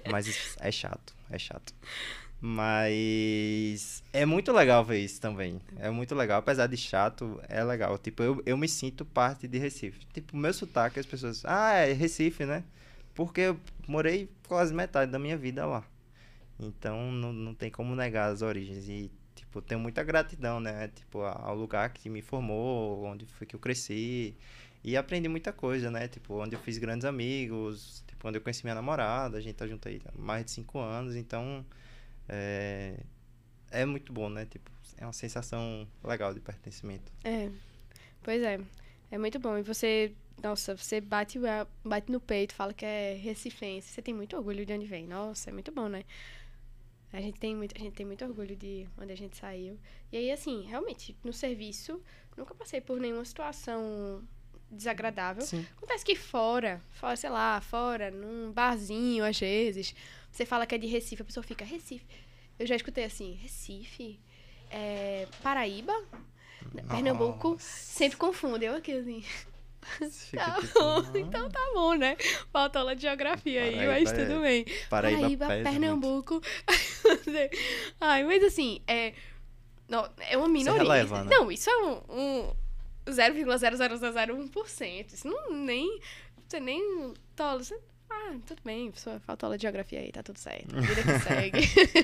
[0.09, 1.75] Mas é chato, é chato.
[2.41, 5.61] Mas é muito legal ver isso também.
[5.79, 7.99] É muito legal, apesar de chato, é legal.
[7.99, 10.07] Tipo, eu, eu me sinto parte de Recife.
[10.13, 12.65] Tipo, meu sotaque, as pessoas, ah, é Recife, né?
[13.15, 15.85] Porque eu morei quase metade da minha vida lá.
[16.59, 18.89] Então não, não tem como negar as origens.
[18.89, 19.11] E,
[19.51, 20.89] tipo, tenho muita gratidão, né?
[20.95, 24.35] Tipo, ao lugar que me formou, onde foi que eu cresci.
[24.83, 26.09] E aprendi muita coisa, né?
[26.09, 29.67] Tipo, onde eu fiz grandes amigos, tipo, onde eu conheci minha namorada, a gente tá
[29.67, 31.67] junto aí há mais de cinco anos, então
[32.29, 32.95] é,
[33.71, 34.47] é muito bom, né?
[34.47, 37.13] Tipo, é uma sensação legal de pertencimento.
[37.25, 37.51] É.
[38.23, 38.61] Pois é.
[39.11, 39.59] É muito bom.
[39.59, 41.39] E você, nossa, você bate,
[41.85, 43.89] bate no peito, fala que é recifense.
[43.89, 45.07] Você tem muito orgulho de onde vem.
[45.07, 46.05] Nossa, é muito bom, né?
[47.13, 49.79] A gente tem muito, a gente tem muito orgulho de onde a gente saiu.
[50.13, 52.01] E aí, assim, realmente, no serviço,
[52.37, 54.23] nunca passei por nenhuma situação
[54.71, 55.43] desagradável.
[55.43, 55.67] Sim.
[55.77, 59.95] Acontece que fora, fora, sei lá, fora, num barzinho, às vezes,
[60.31, 62.07] você fala que é de Recife, a pessoa fica, Recife.
[62.59, 64.21] Eu já escutei assim, Recife?
[64.71, 65.93] é, Paraíba,
[66.89, 67.65] Pernambuco, Nossa.
[67.65, 68.65] sempre confundo.
[68.65, 69.25] Eu aqui assim.
[69.81, 72.17] Tá tipo, bom, "Ah, então tá bom, né?
[72.53, 74.65] Faltou aula de geografia aí, Paraíba mas é- tudo bem.
[74.89, 75.71] Paraíba, Paraíba.
[75.71, 76.41] Pernambuco.
[78.01, 79.15] Ai, mas assim, é.
[79.89, 80.83] Não, é uma minoria.
[80.83, 81.31] releva, né?
[81.31, 82.01] Não, isso é um.
[82.11, 82.53] um
[83.09, 85.13] 0,00001%.
[85.13, 86.01] Isso não nem.
[86.47, 87.15] Você nem.
[87.35, 87.65] Tolo.
[87.65, 87.79] Você,
[88.11, 90.75] ah, tudo bem, pessoa, faltou aula de geografia aí, tá tudo certo.
[90.75, 91.61] Vida que segue.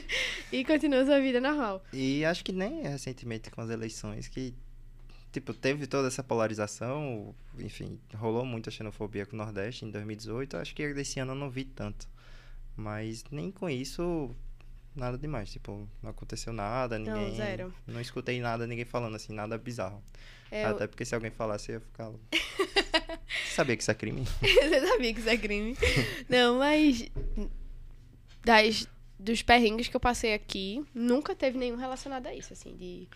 [0.53, 1.83] e continua sua vida normal.
[1.93, 4.55] E acho que nem recentemente com as eleições que,
[5.37, 10.75] tipo, teve toda essa polarização, enfim, rolou muita xenofobia com o Nordeste em 2018, acho
[10.75, 12.09] que desse ano eu não vi tanto.
[12.75, 14.35] Mas nem com isso,
[14.95, 17.37] nada demais, tipo, não aconteceu nada, Não, ninguém...
[17.37, 17.75] zero.
[17.87, 20.03] Não escutei nada, ninguém falando assim, nada bizarro.
[20.51, 22.11] É, eu- Até porque se alguém falasse, eu ia ficar...
[23.55, 24.25] Sabia que isso é crime?
[24.41, 25.77] Você sabia que isso é crime.
[26.29, 27.07] Não, mas.
[28.45, 28.87] Das,
[29.19, 33.09] dos perrengues que eu passei aqui, nunca teve nenhum relacionado a isso, assim, de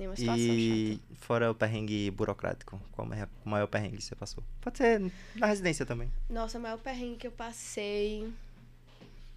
[0.00, 1.14] nenhuma situação E chata.
[1.20, 4.42] fora o perrengue burocrático, qual é o maior perrengue que você passou?
[4.60, 5.00] Pode ser
[5.36, 6.10] na residência também.
[6.28, 8.28] Nossa, o maior perrengue que eu passei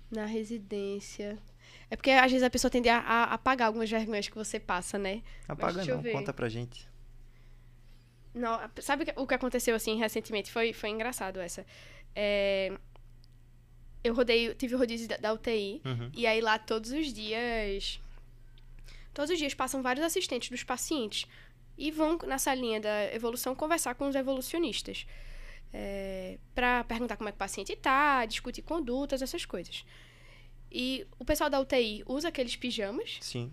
[0.09, 1.37] na residência.
[1.89, 4.97] É porque às vezes a pessoa tende a, a apagar algumas vergonhas que você passa,
[4.97, 5.21] né?
[5.47, 6.87] Apaga eu não, conta pra gente.
[8.33, 10.51] Não, sabe o que- o que aconteceu assim recentemente?
[10.51, 11.63] Foi, foi engraçado essa.
[12.15, 12.71] É,
[14.03, 15.81] eu rodei, tive o rodízio da, da UTI.
[15.85, 16.11] Uhum.
[16.15, 17.99] E aí lá todos os dias.
[19.13, 21.25] Todos os dias passam vários assistentes dos pacientes
[21.77, 25.05] e vão na salinha da evolução conversar com os evolucionistas.
[25.75, 29.83] É, para perguntar como é que o paciente tá, discutir condutas, essas coisas.
[30.71, 33.51] E o pessoal da UTI usa aqueles pijamas Sim.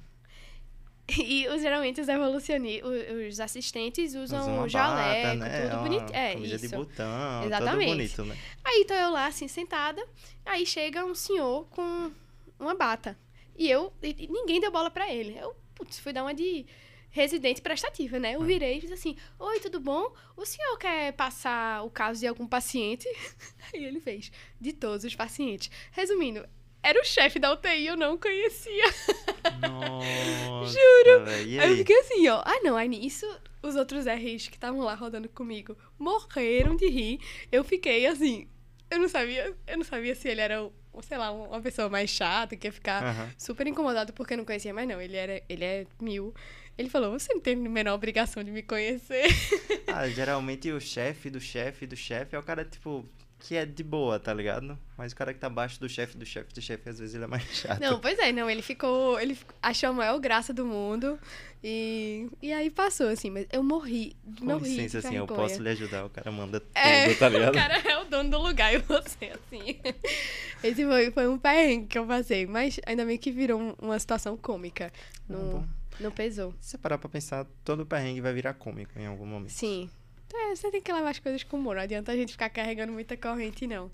[1.19, 2.91] e os- geralmente os evolucionistas,
[3.29, 5.61] os assistentes usam Usa uma jaleco, bata, né?
[5.63, 6.13] tudo Uma bonito.
[6.15, 6.59] É, isso.
[6.59, 7.79] de botão, Exatamente.
[7.87, 8.37] tudo bonito, né?
[8.65, 10.07] Aí tô eu lá, assim, sentada.
[10.45, 12.11] Aí chega um senhor com
[12.59, 13.17] uma bata.
[13.61, 15.37] E eu, e ninguém deu bola pra ele.
[15.39, 16.65] Eu, putz, fui dar uma de
[17.11, 18.31] residente prestativa, né?
[18.31, 18.33] Ah.
[18.33, 20.15] Eu virei e fiz assim: Oi, tudo bom?
[20.35, 23.07] O senhor quer passar o caso de algum paciente?
[23.75, 25.71] Aí ele fez: De todos os pacientes.
[25.93, 26.49] Resumindo,
[26.83, 28.85] era o chefe da UTI, eu não conhecia.
[29.61, 31.25] Nossa, Juro.
[31.27, 32.41] véi, E Aí eu fiquei assim, ó.
[32.45, 32.77] Ah, não.
[32.79, 33.27] Aí nisso,
[33.63, 37.21] os outros Rs que estavam lá rodando comigo morreram de rir.
[37.53, 38.49] Eu fiquei assim.
[38.91, 42.11] Eu não sabia, eu não sabia se ele era, o- sei lá, uma pessoa mais
[42.11, 43.31] chata, que ia ficar Aham.
[43.39, 46.35] super incomodado porque não conhecia, mas não, ele era, ele é mil.
[46.77, 49.25] Ele falou: "Você não tem a menor obrigação de me conhecer".
[49.93, 53.05] Ah, geralmente o chefe do chefe do chefe é o cara, tipo,
[53.41, 54.79] que é de boa, tá ligado?
[54.97, 57.25] Mas o cara que tá abaixo do chefe do chefe do chefe, às vezes ele
[57.25, 57.81] é mais chato.
[57.81, 61.19] Não, pois é, não, ele ficou, ele achou a maior graça do mundo
[61.63, 65.69] e e aí passou assim, mas eu morri, Com morri licença, assim, eu posso lhe
[65.71, 66.05] ajudar.
[66.07, 67.51] O cara manda tudo, É, tá ligado?
[67.55, 69.79] o cara é o dono do lugar e você, assim.
[70.65, 73.99] Esse foi, foi um perrengue que eu passei, mas ainda bem que virou um- uma
[73.99, 74.93] situação cômica.
[74.95, 75.69] Ah, Não,
[76.01, 76.55] não pesou.
[76.61, 79.51] Se você parar pra pensar, todo perrengue vai virar cômico em algum momento.
[79.53, 79.89] Sim.
[80.33, 81.75] É, você tem que levar as coisas com humor.
[81.77, 83.91] Não adianta a gente ficar carregando muita corrente, não.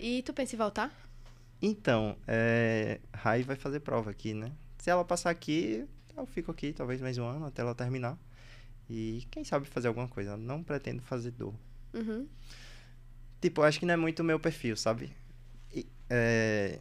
[0.00, 0.92] E tu pensa em voltar?
[1.62, 3.00] Então, é...
[3.14, 4.52] Rai vai fazer prova aqui, né?
[4.78, 5.86] Se ela passar aqui,
[6.16, 8.18] eu fico aqui talvez mais um ano até ela terminar.
[8.88, 10.36] E quem sabe fazer alguma coisa.
[10.36, 11.54] Não pretendo fazer dor.
[11.92, 12.26] Uhum.
[13.40, 15.10] Tipo, acho que não é muito o meu perfil, sabe?
[15.74, 16.78] E, é...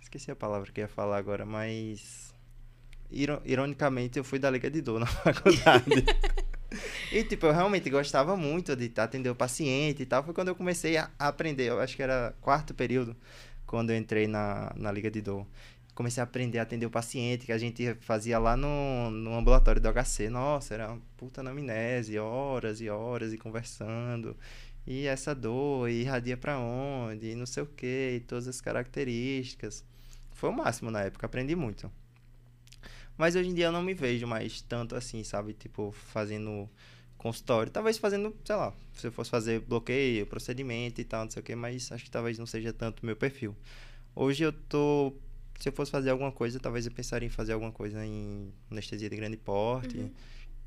[0.00, 2.32] Esqueci a palavra que eu ia falar agora, mas.
[3.10, 5.84] iro- Ironicamente, eu fui da Liga de Dor na faculdade.
[7.12, 10.22] e, tipo, eu realmente gostava muito de atender o paciente e tal.
[10.24, 11.68] Foi quando eu comecei a a aprender.
[11.68, 13.14] Eu acho que era quarto período,
[13.66, 15.46] quando eu entrei na, na Liga de Dor.
[15.98, 19.82] Comecei a aprender a atender o paciente, que a gente fazia lá no, no ambulatório
[19.82, 20.30] do HC.
[20.30, 24.36] Nossa, era uma puta anamnese, horas e horas e conversando.
[24.86, 28.60] E essa dor, e irradia pra onde, e não sei o que, e todas as
[28.60, 29.84] características.
[30.30, 31.90] Foi o máximo na época, aprendi muito.
[33.16, 35.52] Mas hoje em dia eu não me vejo mais tanto assim, sabe?
[35.52, 36.70] Tipo, fazendo
[37.16, 37.72] consultório.
[37.72, 41.44] Talvez fazendo, sei lá, se eu fosse fazer bloqueio, procedimento e tal, não sei o
[41.44, 43.56] que, mas acho que talvez não seja tanto meu perfil.
[44.14, 45.12] Hoje eu tô.
[45.58, 49.08] Se eu fosse fazer alguma coisa, talvez eu pensaria em fazer alguma coisa em anestesia
[49.10, 50.10] de grande porte, Uhum.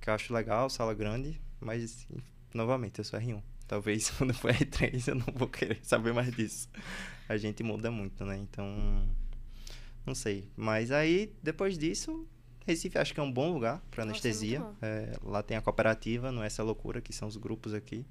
[0.01, 2.07] que eu acho legal, sala grande, mas,
[2.53, 3.41] novamente, eu sou R1.
[3.67, 6.67] Talvez quando for R3 eu não vou querer saber mais disso.
[7.29, 8.37] A gente muda muito, né?
[8.37, 8.67] Então,
[10.05, 10.49] não sei.
[10.57, 12.27] Mas aí, depois disso,
[12.67, 14.61] Recife acho que é um bom lugar para é anestesia.
[14.81, 18.05] É, lá tem a cooperativa, não é essa loucura que são os grupos aqui.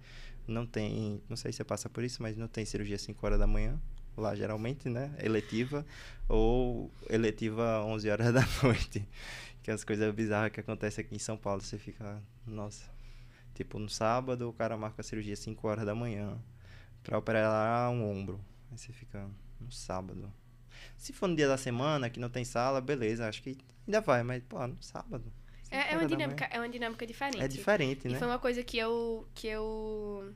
[0.48, 3.38] Não tem, não sei se você passa por isso, mas não tem cirurgia 5 horas
[3.38, 3.78] da manhã.
[4.16, 5.14] Lá geralmente, né?
[5.18, 5.84] Eletiva
[6.28, 9.06] ou eletiva 11 horas da noite.
[9.62, 11.60] Que é as coisas bizarras que acontecem aqui em São Paulo.
[11.60, 12.84] Você fica, nossa.
[13.54, 16.38] Tipo, no sábado o cara marca a cirurgia 5 horas da manhã
[17.02, 18.40] pra operar um ombro.
[18.70, 19.28] Aí você fica
[19.60, 20.32] no sábado.
[20.96, 24.22] Se for no dia da semana, que não tem sala, beleza, acho que ainda vai,
[24.22, 25.30] mas, pô, no sábado.
[25.70, 27.42] É, é uma dinâmica, é uma dinâmica diferente.
[27.42, 28.18] É diferente, E né?
[28.18, 30.32] foi uma coisa que eu, que eu.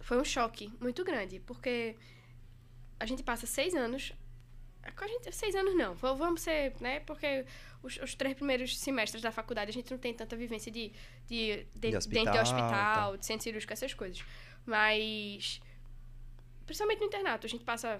[0.00, 1.96] Foi um choque muito grande, porque
[3.02, 4.12] a gente passa seis anos.
[4.84, 7.00] A gente, seis anos não, vamos ser, né?
[7.00, 7.44] Porque
[7.82, 10.92] os, os três primeiros semestres da faculdade a gente não tem tanta vivência de,
[11.28, 14.24] de, de, De dentro de hospital, hospital, de centro cirúrgico, essas coisas.
[14.66, 15.60] Mas.
[16.66, 17.98] Principalmente no internato, a gente passa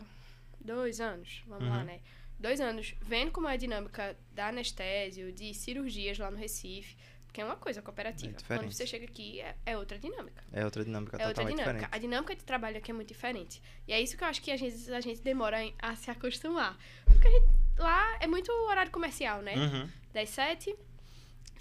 [0.60, 1.84] dois anos, vamos lá, Uhum.
[1.84, 2.00] né?
[2.38, 6.96] Dois anos vendo como é a dinâmica da anestésio, de cirurgias lá no Recife,
[7.32, 8.36] que é uma coisa cooperativa.
[8.48, 10.44] É Quando você chega aqui, é, é outra dinâmica.
[10.52, 11.72] É outra dinâmica É outra dinâmica.
[11.72, 11.88] diferente.
[11.94, 13.62] A dinâmica de trabalho aqui é muito diferente.
[13.88, 16.10] E é isso que eu acho que às vezes a gente demora em- a se
[16.10, 16.76] acostumar.
[17.06, 17.46] Porque a gente-
[17.78, 19.54] lá é muito horário comercial, né?
[19.56, 19.88] Uhum.
[20.12, 20.76] Das sete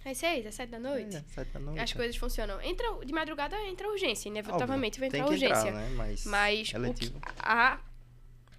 [0.03, 1.15] às seis, às sete da noite.
[1.15, 1.80] É, sete da noite.
[1.80, 2.59] As coisas funcionam.
[2.61, 5.69] Entra, de madrugada entra a urgência, inevitavelmente vai Tem entrar a urgência.
[5.69, 5.89] entrar, né?
[5.95, 7.80] Mas, Mas que- a,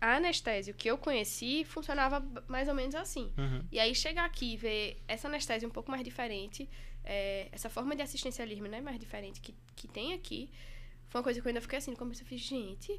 [0.00, 3.32] a anestésio que eu conheci funcionava mais ou menos assim.
[3.36, 3.64] Uhum.
[3.70, 6.68] E aí chegar aqui e ver essa anestesia um pouco mais diferente,
[7.04, 10.50] é, essa forma de assistencialismo né, mais diferente que, que tem aqui,
[11.08, 12.98] foi uma coisa que eu ainda fiquei assim, no começo eu fiz, gente,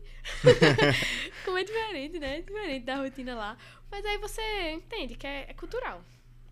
[1.43, 2.41] como é diferente, né?
[2.41, 3.57] Diferente da rotina lá.
[3.89, 6.03] Mas aí você entende que é, é cultural.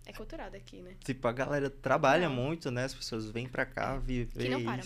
[0.06, 0.96] É cultural daqui, né?
[1.04, 2.36] Tipo, a galera trabalha Não.
[2.36, 2.86] muito, né?
[2.86, 4.82] As pessoas vêm pra cá viver Que não para.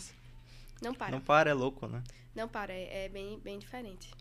[0.81, 1.11] Não para.
[1.11, 2.03] Não Não, para, é louco, né?
[2.51, 4.11] para, é, é bem, bem diferente.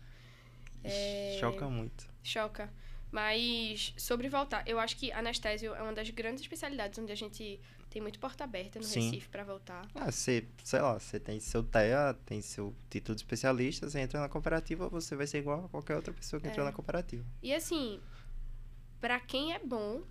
[0.81, 2.07] É, Choca muito.
[2.23, 2.71] Choca.
[3.11, 7.59] Mas sobre voltar, eu acho que anestésio é uma das grandes especialidades onde a gente
[7.95, 9.05] tem muito porta aberta no Sim.
[9.09, 9.87] Recife pra voltar.
[9.95, 14.19] Ah, você, sei lá, você tem seu TEA, tem seu título de especialista, você entra
[14.19, 16.69] na cooperativa, você vai ser igual a qualquer outra pessoa que entrou É.
[16.69, 17.23] na cooperativa.
[17.41, 18.01] E assim,
[18.99, 20.03] pra quem é bom,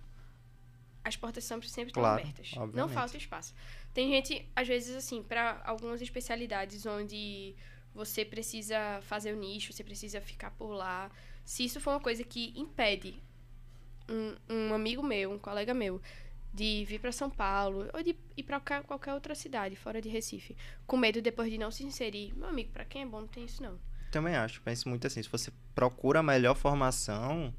[1.03, 2.53] as portas sempre, sempre estão Claro, abertas.
[2.55, 2.93] Não obviamente.
[2.95, 3.53] falta espaço.
[3.93, 7.53] Tem gente, às vezes, assim, pra algumas especialidades onde
[7.93, 11.11] você precisa fazer o nicho, você precisa ficar por lá.
[11.45, 13.21] Se isso for uma coisa que impede
[14.09, 16.01] um, um amigo meu, um colega meu,
[16.55, 20.55] de vir pra São Paulo ou de ir pra qualquer, outra cidade fora de Recife,
[20.87, 23.43] com medo depois de não se inserir, meu amigo, pra quem é bom não tem
[23.43, 23.77] isso não.
[24.09, 27.53] Também acho, penso muito assim, se você procura a melhor formação,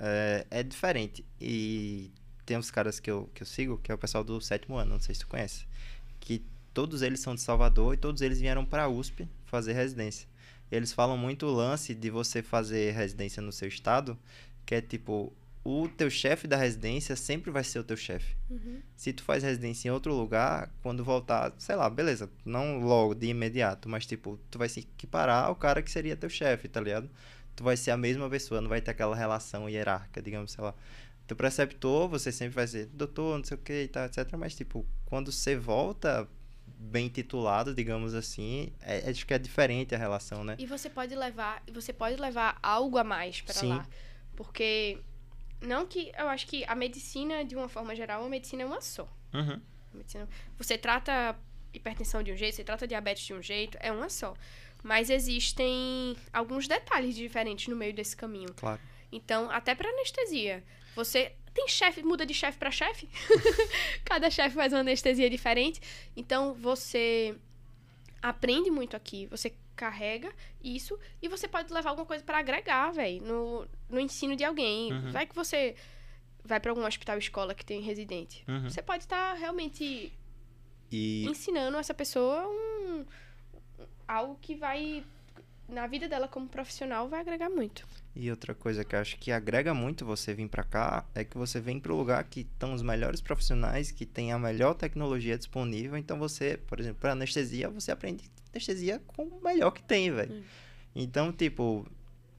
[0.00, 1.24] é, é diferente.
[1.40, 2.10] E
[2.44, 4.90] tem uns caras que eu, que eu sigo, que é o pessoal do sétimo ano,
[4.92, 5.66] não sei se tu conhece,
[6.18, 10.28] que todos eles são de Salvador e todos eles vieram pra USP fazer residência.
[10.72, 14.18] Eles falam muito o lance de você fazer residência no seu estado,
[14.66, 15.32] que é tipo,
[15.64, 18.36] o teu chefe da residência sempre vai ser o teu chefe.
[18.50, 18.82] Uhum.
[18.94, 23.28] Se tu faz residência em outro lugar, quando voltar, sei lá, beleza, não logo de
[23.28, 27.08] imediato, mas tipo, tu vai se equiparar ao cara que seria teu chefe, tá ligado?
[27.56, 30.74] Tu vai ser a mesma pessoa, não vai ter aquela relação hierárquica, digamos, sei lá.
[31.26, 34.30] Teu preceptor, você sempre vai ser doutor, não sei o que e tal, etc.
[34.36, 36.28] Mas, tipo, quando você volta
[36.66, 40.56] bem titulado, digamos assim, é, acho que é diferente a relação, né?
[40.58, 43.88] E você pode levar, você pode levar algo a mais para lá.
[44.36, 44.98] Porque
[45.64, 48.80] não que eu acho que a medicina de uma forma geral, a medicina é uma
[48.80, 49.08] só.
[49.32, 49.60] Uhum.
[49.92, 51.36] Medicina- você trata
[51.72, 54.34] hipertensão de um jeito, você trata diabetes de um jeito, é uma só.
[54.82, 58.52] Mas existem alguns detalhes diferentes no meio desse caminho.
[58.54, 58.80] Claro.
[59.10, 60.62] Então, até para anestesia,
[60.94, 63.08] você tem chefe, muda de chefe para chefe.
[64.04, 65.80] Cada chefe faz uma anestesia diferente.
[66.16, 67.34] Então, você
[68.20, 73.22] aprende muito aqui, você carrega isso e você pode levar alguma coisa para agregar, velho,
[73.22, 74.92] no, no ensino de alguém.
[74.92, 75.10] Uhum.
[75.10, 75.74] Vai que você
[76.44, 78.44] vai para algum hospital escola que tem residente.
[78.46, 78.68] Uhum.
[78.68, 80.12] Você pode estar realmente
[80.90, 83.04] E ensinando essa pessoa um,
[84.06, 85.04] algo que vai
[85.68, 87.86] na vida dela como profissional vai agregar muito.
[88.16, 91.36] E outra coisa que eu acho que agrega muito você vir pra cá é que
[91.36, 95.96] você vem pro lugar que estão os melhores profissionais, que tem a melhor tecnologia disponível.
[95.96, 100.32] Então você, por exemplo, para anestesia, você aprende anestesia com o melhor que tem, velho.
[100.32, 100.42] Hum.
[100.94, 101.84] Então, tipo,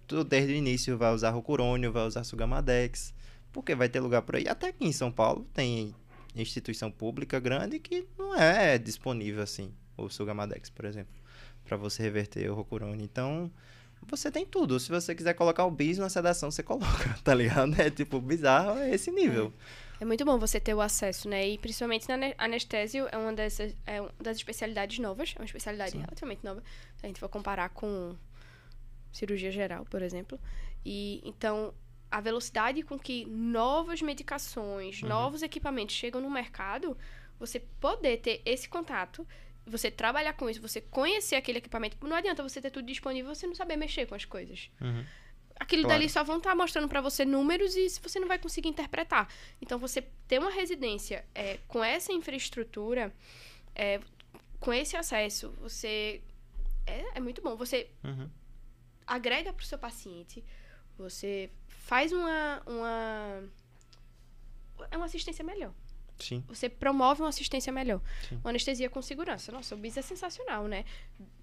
[0.08, 3.14] tu desde o início vai usar Rocurônio, vai usar Sugamadex,
[3.52, 4.48] porque vai ter lugar por aí.
[4.48, 5.94] Até aqui em São Paulo tem
[6.34, 11.14] instituição pública grande que não é disponível assim, o Sugamadex, por exemplo,
[11.66, 13.04] para você reverter o Rocurônio.
[13.04, 13.52] Então,
[14.02, 14.80] você tem tudo.
[14.80, 17.80] Se você quiser colocar o bis na sedação, você coloca, tá ligado?
[17.82, 19.54] É tipo, bizarro é esse nível.
[20.00, 21.48] É muito bom você ter o acesso, né?
[21.48, 25.46] E principalmente na ane- anestésio é uma dessas é uma das especialidades novas, é uma
[25.46, 26.00] especialidade Sim.
[26.02, 26.62] relativamente nova,
[26.98, 28.14] se a gente for comparar com
[29.12, 30.40] cirurgia geral, por exemplo.
[30.86, 31.74] E então
[32.12, 35.10] a velocidade com que novas medicações, Uhum.
[35.10, 36.98] novos equipamentos chegam no mercado,
[37.40, 39.26] você poder ter esse contato,
[39.66, 43.36] você trabalhar com isso, você conhecer aquele equipamento, não adianta você ter tudo disponível e
[43.36, 45.04] você não saber mexer com as coisas Uhum.
[45.60, 46.00] aquilo Claro.
[46.00, 49.28] dali só vão estar mostrando pra você números e você não vai conseguir interpretar.
[49.62, 53.14] Então, você ter uma residência é, com essa infraestrutura,
[53.74, 54.00] é,
[54.60, 56.22] com esse acesso, você
[56.86, 57.56] é, é muito bom.
[57.56, 58.30] Você Uhum.
[59.08, 60.44] agrega pro seu paciente,
[60.98, 63.44] Você faz uma, uma.
[64.92, 65.74] É uma assistência melhor.
[66.20, 66.44] Sim.
[66.48, 68.02] Você promove uma assistência melhor.
[68.30, 68.36] Sim.
[68.44, 69.52] Uma anestesia com segurança.
[69.52, 70.86] Nossa, o BIS é sensacional, né?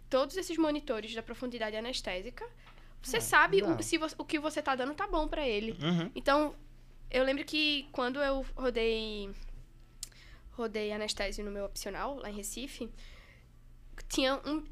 [0.09, 2.47] Todos esses monitores da profundidade anestésica,
[3.03, 3.77] você Ah, sabe não.
[3.77, 5.73] o, se vo- o que você tá dando tá bom pra ele.
[5.83, 6.11] Uhum.
[6.15, 6.55] Então,
[7.11, 9.31] eu lembro que quando eu rodei
[10.53, 12.91] rodei anestésio no meu opcional lá em Recife,
[14.09, 14.63] tinha um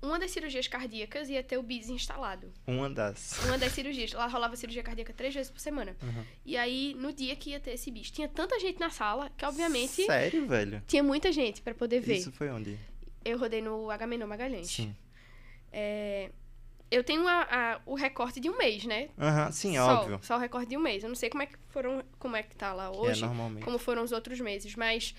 [0.00, 2.52] uma das cirurgias cardíacas ia ter o BIS instalado.
[2.66, 3.38] Uma das.
[3.44, 4.12] Uma das cirurgias.
[4.12, 5.96] Lá rolava cirurgia cardíaca três vezes por semana.
[6.02, 6.24] Uhum.
[6.46, 9.44] E aí, no dia que ia ter esse BIS, tinha tanta gente na sala que,
[9.44, 10.82] obviamente, Sério, velho?
[10.86, 12.16] tinha muita gente pra poder ver.
[12.16, 12.78] Isso foi onde?
[13.24, 14.68] Eu rodei no Agamenon Magalhães.
[14.70, 14.94] Sim.
[15.72, 16.30] É,
[16.90, 19.08] eu tenho a- a- o recorte de um mês, né?
[19.18, 20.20] Aham, sim, só, óbvio.
[20.22, 21.02] Só o recorte de um mês.
[21.02, 23.26] Eu não sei como é que foram, como é que tá lá Que hoje, é
[23.26, 23.64] normalmente.
[23.64, 25.14] como foram os outros meses, mas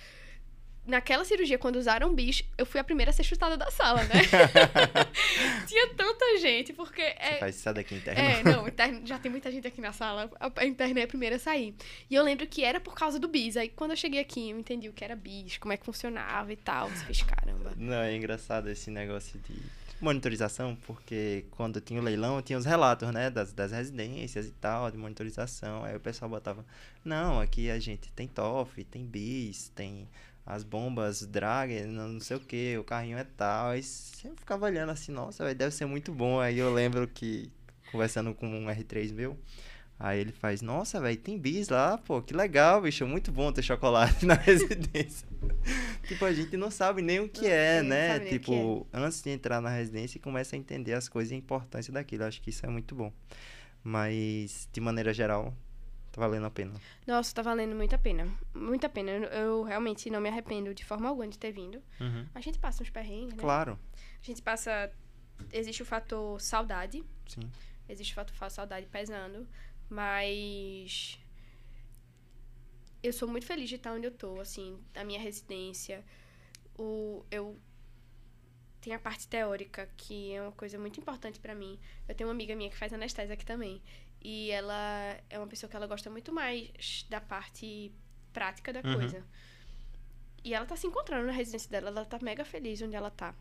[0.86, 4.04] naquela cirurgia, quando usaram o bis, eu fui a primeira a ser chutada da sala,
[4.04, 4.16] né?
[5.68, 8.22] Tinha tanta gente, porque Você é, faz isso daqui interno.
[8.22, 10.30] é, não, interno- já tem muita gente aqui na sala.
[10.40, 11.76] A, a interna é a primeira a sair.
[12.10, 13.56] E eu lembro que era por causa do bis.
[13.58, 16.52] Aí quando eu cheguei aqui, eu entendi o que era bis, como é que funcionava
[16.52, 16.90] e tal.
[16.90, 17.74] Eu fiz, caramba.
[17.78, 19.56] Não, é engraçado esse negócio de
[20.02, 24.90] monitorização, porque quando tinha o leilão, tinha os relatos, né, das, das residências e tal,
[24.90, 25.84] de monitorização.
[25.84, 26.66] Aí o pessoal botava,
[27.04, 30.08] não, aqui a gente tem TOF, tem BIS, tem
[30.46, 33.72] as bombas drag, não, sei o que, o carrinho é tal.
[33.72, 36.40] Aí você ficava olhando assim, nossa, véi, deve ser muito bom.
[36.40, 37.52] Aí eu lembro que,
[37.92, 39.38] conversando com um R3 meu,
[40.00, 43.62] Aí ele faz, nossa, velho, tem bis lá, pô, que legal, bicho, muito bom ter
[43.62, 45.28] chocolate na residência.
[46.08, 48.20] tipo, a gente não sabe nem o que Não, é, é, né?
[48.22, 52.24] Tipo, antes de entrar na residência, começa a entender as coisas e a importância daquilo.
[52.24, 53.12] Acho que isso é muito bom.
[53.84, 55.54] Mas, de maneira geral,
[56.12, 56.74] tá valendo a pena.
[57.08, 58.28] Nossa, tá valendo muito a pena.
[58.54, 59.12] Muito a pena.
[59.12, 61.82] Eu, eu realmente não me arrependo de forma alguma de ter vindo.
[62.00, 62.28] Uhum.
[62.34, 63.42] A gente passa uns perrengues, né?
[63.42, 63.80] Claro,
[64.22, 64.92] A gente passa.
[65.54, 67.04] Existe o fator saudade.
[67.28, 67.50] sim.
[67.88, 69.48] Existe o fator fa- saudade pesando.
[69.90, 71.20] Mas.
[73.02, 76.04] Eu sou muito feliz de estar onde eu tô, assim, a minha residência.
[76.78, 77.58] O, eu
[78.82, 81.80] tem a parte teórica, que é uma coisa muito importante pra mim.
[82.08, 83.82] Eu tenho uma amiga minha que faz anestésia aqui também.
[84.22, 87.92] E ela é uma pessoa que ela gosta muito mais da parte
[88.34, 88.94] prática da Uhum.
[88.96, 89.24] coisa.
[90.44, 93.34] E ela tá se encontrando na residência dela, ela tá mega feliz onde ela tá.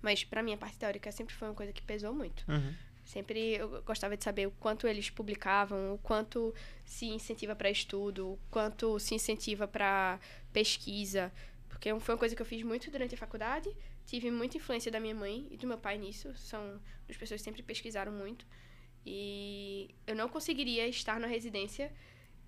[0.00, 2.44] Mas pra mim a parte teórica sempre foi uma coisa que pesou muito.
[2.50, 2.74] Uhum.
[3.04, 8.32] Sempre eu gostava de saber o quanto eles publicavam, o quanto se incentiva para estudo,
[8.34, 10.20] o quanto se incentiva para
[10.52, 11.32] pesquisa,
[11.68, 13.74] porque foi uma coisa que eu fiz muito durante a faculdade.
[14.06, 16.34] Tive muita influência da minha mãe e do meu pai nisso.
[16.36, 18.46] São as pessoas que sempre pesquisaram muito.
[19.10, 21.90] E eu não conseguiria estar na residência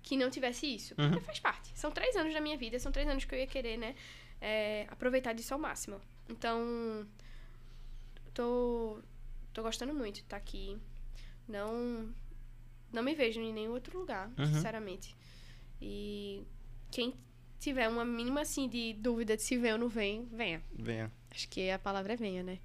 [0.03, 1.21] que não tivesse isso, porque Uhum.
[1.23, 1.71] faz parte.
[1.73, 3.95] São três anos da minha vida, são três anos que eu ia querer, né,
[4.39, 5.99] é, aproveitar disso ao máximo.
[6.29, 7.07] Então,
[8.33, 8.99] tô
[9.53, 10.77] tô gostando muito de estar aqui.
[11.47, 12.13] Não
[12.93, 14.45] não me vejo em nenhum outro lugar, Uhum.
[14.45, 15.15] sinceramente.
[15.81, 16.43] E
[16.91, 17.15] quem
[17.59, 20.61] tiver uma mínima assim de dúvida de se vem ou não vem, venha.
[20.73, 21.11] Venha.
[21.31, 22.59] Acho que a palavra é venha, né?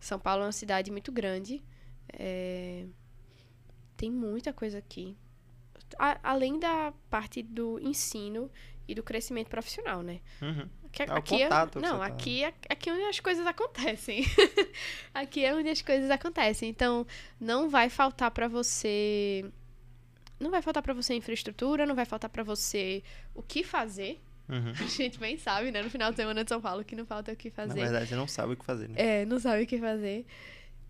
[0.00, 1.62] São Paulo é uma cidade muito grande.
[2.12, 2.86] é,
[3.98, 5.14] Tem muita coisa aqui.
[5.98, 8.50] A- além da parte do ensino
[8.86, 10.20] e do crescimento profissional, né?
[10.40, 10.66] Uhum.
[10.86, 13.46] Aqui, É o aqui é, contato não, tá- aqui é, aqui é onde as coisas
[13.46, 14.24] acontecem.
[15.12, 16.70] aqui é onde as coisas acontecem.
[16.70, 17.06] Então,
[17.38, 19.44] não vai faltar pra você
[20.40, 23.02] não vai faltar pra você infraestrutura, não vai faltar pra você
[23.34, 24.20] o que fazer.
[24.48, 24.70] Uhum.
[24.80, 27.32] A gente bem sabe, né, no final de semana de São Paulo que não falta
[27.32, 27.80] o que Na fazer.
[27.80, 28.94] verdade, você não sabe o que fazer, né?
[28.96, 30.24] É, não sabe o que fazer.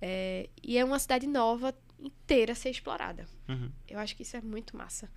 [0.00, 3.26] É, e é uma cidade nova inteira a ser explorada.
[3.48, 3.70] Uhum.
[3.88, 5.10] Eu acho que isso é muito massa.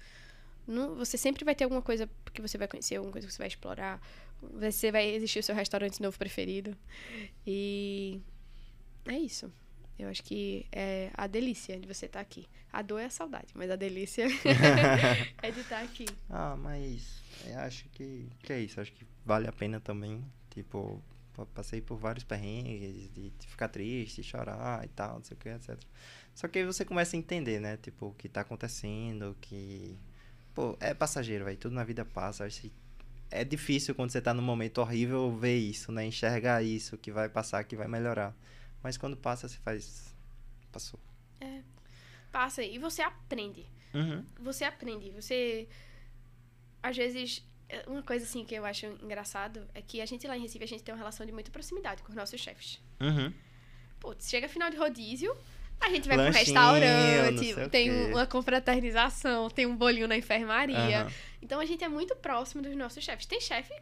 [0.67, 3.39] Não- você sempre vai ter alguma coisa que você vai conhecer, alguma coisa que você
[3.39, 4.01] vai explorar.
[4.59, 6.75] Você vai existir o seu restaurante novo preferido.
[7.45, 8.19] E
[9.05, 9.51] é isso.
[9.99, 12.47] Eu acho que é a delícia de você estar aqui.
[12.73, 14.25] A dor é a saudade, mas a delícia
[15.43, 16.05] é de estar aqui.
[16.29, 18.79] Ah, mas eu acho que, que é isso.
[18.81, 20.23] Acho que vale a pena também.
[20.49, 21.03] Tipo,
[21.33, 25.39] pa- passei por vários perrengues de, de ficar triste, chorar e tal, não sei o
[25.39, 25.77] que, etc.
[26.33, 27.77] Só que aí você começa a entender, né?
[27.77, 29.97] Tipo, o que tá acontecendo, que.
[30.53, 31.57] Pô, é passageiro, velho.
[31.57, 32.47] Tudo na vida passa.
[33.29, 36.05] É difícil quando você tá num momento horrível ver isso, né?
[36.05, 38.35] Enxergar isso, que vai passar, que vai melhorar.
[38.83, 40.13] Mas quando passa, você faz.
[40.71, 40.99] Passou.
[42.31, 43.65] Passa e você aprende.
[43.93, 44.23] Uhum.
[44.39, 45.09] você aprende.
[45.11, 45.67] Você.
[46.81, 47.45] Às vezes.
[47.69, 50.63] é, Uma coisa assim que eu acho engraçado é que a gente lá em Recife
[50.63, 52.81] a gente tem uma relação de muita proximidade com os nossos chefes.
[52.99, 53.33] Uhum.
[53.99, 55.35] Putz, chega final de rodízio,
[55.81, 61.01] a gente vai um Lanchinho, não restaurante, tem uma confraternização, tem um bolinho na enfermaria.
[61.01, 61.11] Aham.
[61.41, 63.25] Então a gente é muito próximo dos nossos chefes.
[63.25, 63.73] Tem chefe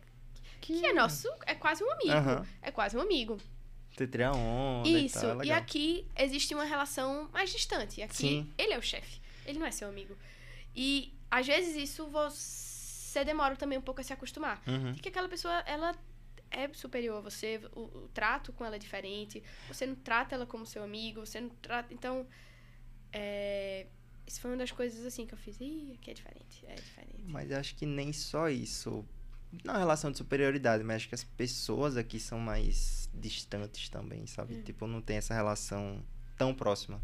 [0.61, 2.11] que é nosso, é quase um amigo.
[2.11, 2.47] Aham.
[2.61, 3.37] É quase um amigo.
[3.91, 5.17] Você tira onda Isso.
[5.17, 8.01] e tal, é E aqui existe uma relação mais distante.
[8.01, 8.53] Aqui Sim.
[8.57, 9.19] ele é o chefe.
[9.45, 10.15] Ele não é seu amigo.
[10.75, 14.61] E às vezes isso você demora também um pouco a se acostumar.
[14.65, 14.93] Uhum.
[14.93, 15.93] Porque aquela pessoa, ela
[16.51, 20.45] é superior a você, o, o trato com ela é diferente, você não trata ela
[20.45, 21.93] como seu amigo, você não trata.
[21.93, 22.25] Então,
[23.11, 23.87] é,
[24.27, 25.59] isso foi uma das coisas assim que eu fiz.
[25.59, 27.23] Ih, aqui é diferente, é diferente.
[27.25, 29.05] Mas acho que nem só isso.
[29.63, 34.27] Não é relação de superioridade, mas acho que as pessoas aqui são mais distantes também,
[34.27, 34.55] sabe?
[34.55, 34.61] Hum.
[34.63, 36.03] Tipo, não tem essa relação
[36.37, 37.01] tão próxima.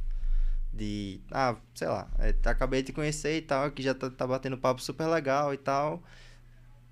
[0.71, 4.57] De, ah, sei lá, é, acabei de conhecer e tal, aqui já tá, tá batendo
[4.57, 6.03] papo super legal e tal.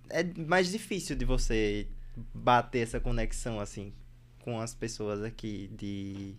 [0.10, 1.88] É mais difícil de você
[2.34, 3.94] bater essa conexão, assim,
[4.40, 6.36] com as pessoas aqui, de,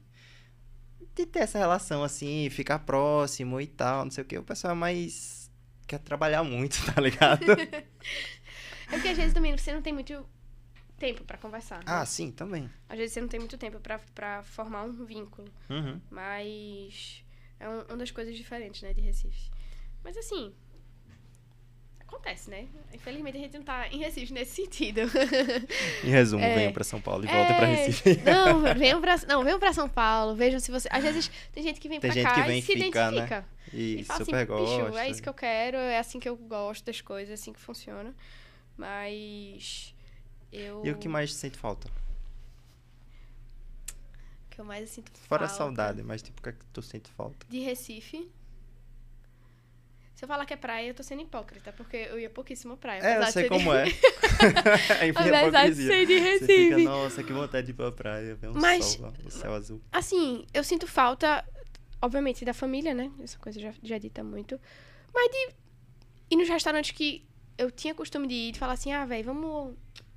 [1.17, 4.39] de ter essa relação, assim, ficar próximo e tal, não sei o que.
[4.39, 5.51] O pessoal é mais
[5.87, 7.45] quer trabalhar muito, tá ligado?
[8.87, 10.25] É porque às vezes também você não tem muito
[10.99, 11.79] tempo pra conversar.
[11.79, 11.85] né?
[11.87, 12.71] ah, sim, também.
[12.87, 15.49] Às vezes você não tem muito tempo pra, pra formar um vínculo.
[15.71, 15.99] Uhum.
[16.11, 17.25] Mas
[17.59, 19.51] é um- uma das coisas diferentes, né, de Recife.
[20.05, 20.53] Mas assim.
[22.15, 22.67] Acontece, né?
[22.93, 25.01] Infelizmente a gente não tá em Recife nesse sentido.
[26.05, 26.55] Em resumo, É.
[26.55, 28.21] venham pra São Paulo e voltem pra É, Recife.
[28.23, 30.35] Não, venham pra, não, venham pra São Paulo.
[30.37, 30.89] Vejam se você.
[30.91, 33.17] Às vezes tem gente que vem gente cá que vem e se fica, né?
[33.17, 33.47] identifica.
[33.73, 34.85] E, E fala super assim, gosta.
[34.85, 37.53] bicho, é isso que eu quero, é assim que eu gosto das coisas, é assim
[37.53, 38.15] que funciona.
[38.77, 39.95] Mas.
[40.53, 40.85] Eu.
[40.85, 41.89] E o que mais sente falta?
[44.47, 46.65] o que eu mais sinto Fora a falta saudade, mas tipo, o que é que
[46.73, 47.45] tu sente falta?
[47.49, 48.31] De Recife.
[50.25, 52.99] Se eu falar que é praia, eu tô sendo hipócrita, porque eu ia pouquíssimo praia.
[53.03, 53.85] É, eu sei de- como é.
[55.05, 56.85] é Apesar de ser de Você fica, Recife.
[56.85, 59.83] nossa, que vontade de ir pra praia, ver um Mas- sol o céu azul.
[59.93, 61.45] Assim, eu sinto falta,
[62.01, 63.11] obviamente, da família, né?
[63.23, 64.59] Essa coisa já, já dita muito.
[65.15, 65.55] Mas de
[66.31, 67.23] ir nos restaurantes que
[67.59, 69.75] eu tinha costume de ir, de falar assim, ah, velho, vamos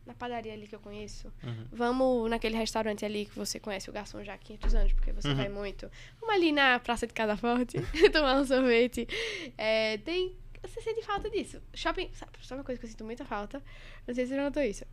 [0.08, 1.32] na padaria ali que eu conheço.
[1.44, 1.66] Uhum.
[1.72, 5.28] Vamos naquele restaurante ali que você conhece o garçom já há 500 anos, porque você
[5.30, 5.36] Uhum.
[5.36, 5.92] vai muito.
[6.20, 7.78] Vamos ali na Praça de Casa Forte,
[8.12, 9.08] tomar um sorvete.
[9.58, 10.36] É, tem...
[10.64, 11.62] Você sente falta disso.
[11.74, 12.10] Shopping...
[12.14, 13.62] Sabe, sabe uma coisa que eu sinto muita falta?
[14.08, 14.86] Não sei se você já notou isso.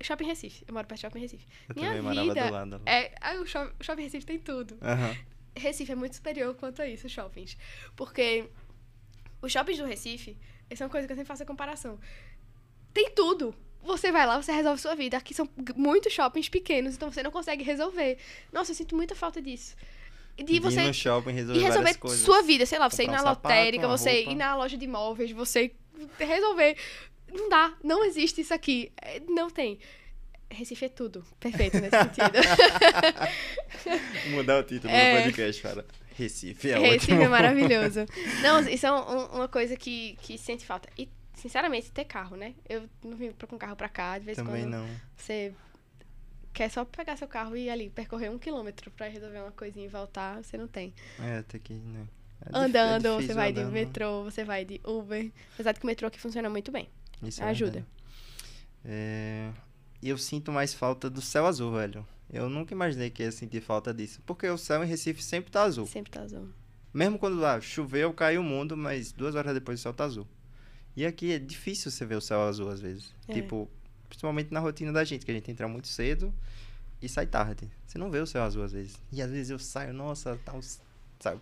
[0.00, 0.64] Shopping Recife.
[0.66, 1.46] Eu moro perto de Shopping Recife.
[1.68, 2.82] Eu Minha vida do lado.
[2.84, 4.76] É, ah, o shopping, shopping Recife tem tudo.
[4.82, 5.16] Aham.
[5.56, 7.56] Recife é muito superior quanto a isso, shoppings.
[7.94, 8.46] Porque
[9.40, 10.36] os shoppings do Recife,
[10.68, 11.98] essa é uma coisa que eu sempre faço a comparação.
[12.92, 13.54] Tem tudo.
[13.86, 15.16] Você vai lá, você resolve sua vida.
[15.16, 18.18] Aqui são muitos shoppings pequenos, então você não consegue resolver.
[18.52, 19.74] Nossa, eu sinto muita falta disso.
[20.36, 22.20] De De ir você no shopping resolver, e resolver coisas.
[22.20, 24.30] sua vida, sei lá, você ir Comprar na um sapato, lotérica, uma você roupa.
[24.32, 25.72] ir na loja de imóveis, você
[26.18, 26.76] resolver.
[27.32, 28.92] Não dá, não existe isso aqui.
[29.00, 29.78] É, Não tem.
[30.50, 31.24] Recife é tudo.
[31.40, 32.38] Perfeito nesse sentido.
[34.30, 35.16] Mudar o título É.
[35.18, 35.84] do podcast para
[36.14, 37.22] Recife é Recife ótimo.
[37.22, 38.06] é maravilhoso.
[38.42, 40.88] Não, isso é um- uma coisa que, que sente falta.
[40.98, 41.08] E,
[41.46, 42.54] sinceramente, ter carro, né?
[42.68, 44.86] Eu não vim com carro pra cá, de vez em Também quando não.
[45.16, 45.52] você
[46.52, 49.88] quer só pegar seu carro e ali percorrer um quilômetro pra resolver uma coisinha e
[49.88, 50.94] voltar, você não tem.
[51.20, 51.74] É, tem que.
[51.74, 52.06] Né?
[52.40, 53.72] É dif- é Andando, você vai de andando.
[53.72, 55.30] metrô, você vai de Uber.
[55.54, 56.88] Apesar de que o metrô aqui funciona muito bem.
[57.22, 57.86] Isso é ajuda.
[58.84, 59.50] É,
[60.02, 62.06] E eu sinto mais falta do céu azul, velho.
[62.30, 64.20] Eu nunca imaginei que ia sentir falta disso.
[64.26, 65.86] Porque o céu em Recife sempre tá azul.
[65.86, 66.48] Sempre tá azul.
[66.92, 70.26] Mesmo quando ah, choveu, caiu o mundo, mas duas horas depois o céu tá azul.
[70.96, 73.12] E aqui é difícil você ver o céu azul às vezes.
[73.28, 73.34] É.
[73.34, 73.68] Tipo,
[74.08, 76.32] principalmente na rotina da gente, que a gente entra muito cedo
[77.02, 77.70] e sai tarde.
[77.86, 78.96] Você não vê o céu azul às vezes.
[79.12, 80.60] E às vezes eu saio, nossa, tá um,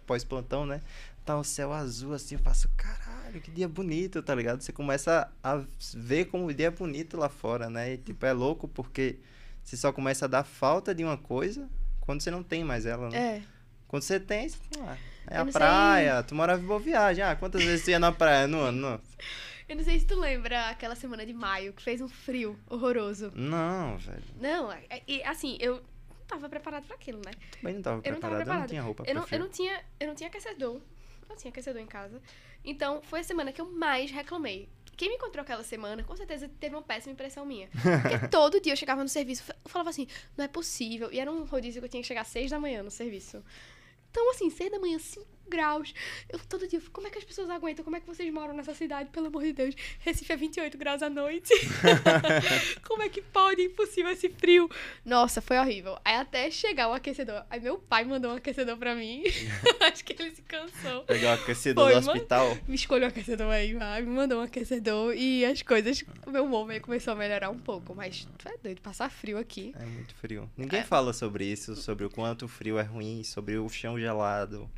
[0.06, 0.80] pós-plantão, né?
[1.24, 4.60] Tá o céu azul assim, eu faço, caralho, que dia bonito, tá ligado?
[4.60, 5.62] Você começa a
[5.94, 7.94] ver como o dia é bonito lá fora, né?
[7.94, 9.18] E tipo, é louco porque
[9.62, 11.66] você só começa a dar falta de uma coisa
[12.00, 13.38] quando você não tem mais ela, né?
[13.38, 13.42] É.
[13.88, 14.96] Quando você tem, você- ah,
[15.30, 17.24] é Eu a não sei- praia, tu morava em Boa Viagem.
[17.24, 18.80] Ah, quantas vezes tu ia na praia no ano?
[18.80, 19.00] Não,
[19.68, 23.32] Eu não sei se tu lembra aquela semana de maio que fez um frio horroroso.
[23.34, 24.22] não velho.
[24.40, 25.76] Não, é- é- e, assim, eu
[26.10, 27.32] não tava preparado pra aquilo, né?
[27.60, 29.40] Também não tava Eu não tava preparado, eu não tinha roupa Eu não, eu frio.
[29.40, 30.80] não tinha, eu não tinha aquecedor.
[31.28, 32.20] Não tinha aquecedor em casa.
[32.62, 34.68] Então, foi a semana que eu mais reclamei.
[34.96, 37.68] Quem me encontrou aquela semana, com certeza teve uma péssima impressão minha.
[37.72, 40.06] Porque todo dia eu chegava no serviço, eu falava assim,
[40.36, 41.10] não é possível.
[41.10, 43.42] E era um rodízio que eu tinha que chegar às seis da manhã no serviço.
[44.14, 45.92] Então, assim, seis da manhã, cinco graus.
[46.28, 47.84] Eu todo dia, como é que as pessoas aguentam?
[47.84, 49.10] Como é que vocês moram nessa cidade?
[49.10, 49.74] Pelo amor de Deus.
[50.00, 51.52] Recife é 28 graus à noite.
[52.86, 53.62] como é que pode?
[53.62, 54.68] Impossível esse frio.
[55.04, 55.98] Nossa, foi horrível.
[56.04, 57.44] Aí até chegar o aquecedor.
[57.50, 59.22] Aí meu pai mandou um aquecedor pra mim.
[59.80, 61.02] Acho que ele se cansou.
[61.04, 62.58] Pegar o aquecedor Foi, do hospital.
[62.66, 66.44] Me escolheu um aquecedor aí, vai, me mandou um aquecedor e as coisas, o meu
[66.44, 69.74] humor meio começou a melhorar um pouco, mas tu é doido, passar frio aqui.
[69.78, 70.50] É muito frio.
[70.56, 70.84] Ninguém É.
[70.84, 74.70] fala sobre isso, sobre o quanto o frio é ruim, sobre o chão gelado,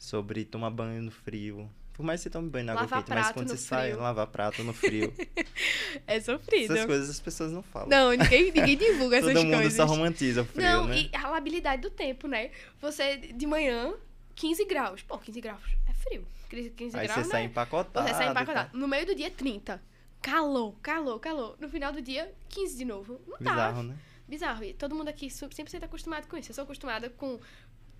[0.00, 1.70] sobre tomar banho no frio.
[1.92, 4.00] Por mais que você tome banho na água Lavar quente, mas quando você sai, frio.
[4.02, 5.12] lavar prato no frio.
[6.06, 6.72] É sofrido.
[6.72, 7.88] essas coisas as pessoas não falam.
[7.88, 9.74] Não, ninguém, ninguém divulga essas Todo mundo coisas.
[9.74, 11.08] só romantiza o frio, Não, né?
[11.12, 12.50] e a labilidade do tempo, né?
[12.80, 13.92] Você, de manhã,
[14.34, 15.02] 15 graus.
[15.02, 16.26] Pô, 15 graus é frio.
[16.48, 17.46] 15 Aí graus você sai né?
[17.48, 18.08] empacotado.
[18.08, 18.76] Você sai e empacotado.
[18.78, 19.80] No meio do dia, 30.
[20.22, 21.56] Calor, calor, calor.
[21.60, 23.20] No final do dia, 15 de novo.
[23.26, 23.50] Não tá.
[23.50, 23.96] Bizarro, né?
[24.28, 24.64] Bizarro.
[24.64, 26.50] E todo mundo aqui su- 100% acostumado com isso.
[26.50, 27.38] Eu sou acostumada com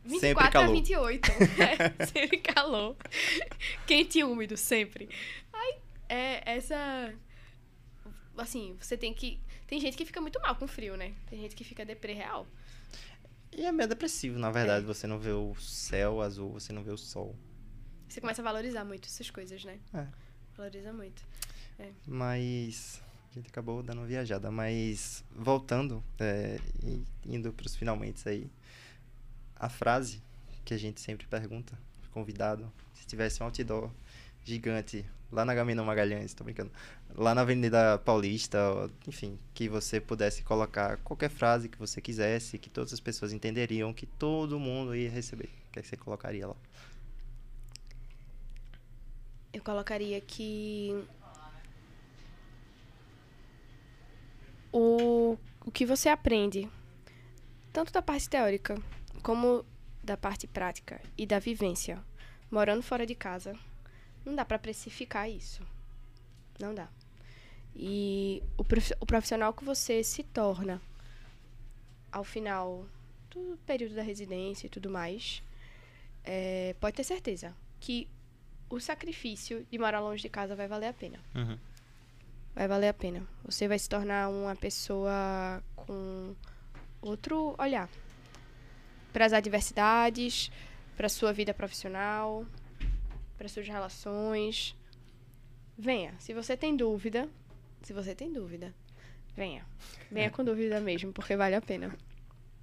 [0.03, 0.73] Sempre 24 a calor.
[0.73, 1.31] 28.
[2.01, 2.97] É, sempre calor.
[3.87, 5.09] Quente e úmido, sempre.
[5.53, 5.77] Aí,
[6.09, 7.15] é essa...
[8.37, 9.41] Assim, você tem que...
[9.67, 11.15] Tem gente que fica muito mal com frio, né?
[11.29, 12.47] Tem gente que fica deprê real.
[13.53, 14.53] E é meio depressivo, na É.
[14.53, 14.87] verdade.
[14.87, 17.37] Você não vê o céu azul, você não vê o sol.
[18.09, 19.79] Você começa a valorizar muito essas coisas, né?
[19.95, 20.07] É.
[20.57, 21.23] Valoriza muito.
[22.07, 24.51] Mas a gente acabou dando uma viajada.
[24.51, 26.59] Mas voltando, é,
[27.25, 28.51] indo para os finalmente aí,
[29.61, 30.23] a frase
[30.65, 31.79] que a gente sempre pergunta,
[32.13, 33.91] convidado, se tivesse um outdoor
[34.43, 36.73] gigante lá na Gaminão Magalhães, tô brincando,
[37.15, 38.59] lá na Avenida Paulista,
[39.07, 43.93] enfim, que você pudesse colocar qualquer frase que você quisesse, que todas as pessoas entenderiam,
[43.93, 45.51] que todo mundo ia receber.
[45.69, 46.57] O que, é que você colocaria lá?
[49.53, 51.05] Eu colocaria que
[54.73, 56.69] o, o que você aprende,
[57.73, 58.81] tanto da parte teórica
[59.21, 59.65] como
[60.03, 62.03] da parte prática e da vivência,
[62.51, 63.55] morando fora de casa,
[64.25, 65.63] não dá para precificar isso.
[66.59, 66.89] Não dá.
[67.75, 70.81] E o profi- o profissional que você se torna
[72.11, 72.85] ao final
[73.31, 75.43] do período da residência e tudo mais,
[76.25, 78.09] é, pode ter certeza que
[78.69, 81.19] o sacrifício de morar longe de casa vai valer a pena.
[81.35, 81.57] Uhum.
[82.55, 83.27] Vai valer a pena.
[83.45, 86.35] Você vai se tornar uma pessoa com
[87.01, 87.89] outro olhar
[89.13, 90.51] para as adversidades,
[90.97, 92.47] para sua vida profissional,
[93.39, 94.75] para suas relações.
[95.79, 96.15] Venha.
[96.19, 97.29] Se você tem dúvida,
[97.83, 98.75] se você tem dúvida,
[99.37, 99.65] venha.
[100.11, 101.95] Venha com dúvida mesmo, porque vale a pena.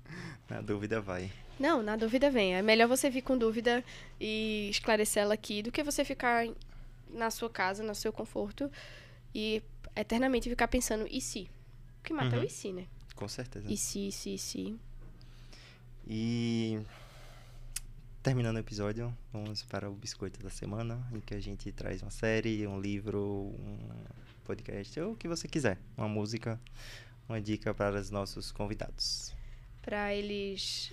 [0.49, 1.31] Na dúvida, vai.
[1.59, 2.59] Não, na dúvida venha.
[2.59, 3.83] É melhor você vir com dúvida
[4.19, 6.47] e esclarecer ela aqui do que você ficar
[7.09, 8.71] na sua casa, no seu conforto
[9.33, 9.61] e
[9.95, 11.49] eternamente ficar pensando e se?
[11.99, 12.45] O que mata é o Uhum.
[12.45, 12.85] e se, né?
[13.15, 13.65] Com certeza.
[13.69, 14.79] E se, e se, e se.
[16.09, 16.79] E
[18.23, 22.11] terminando o episódio, vamos para o biscoito da semana, em que a gente traz uma
[22.11, 23.21] série, um livro,
[23.59, 23.77] um
[24.45, 26.59] podcast, ou o que você quiser, uma música,
[27.27, 29.33] uma dica para os nossos convidados.
[29.81, 30.91] Pra eles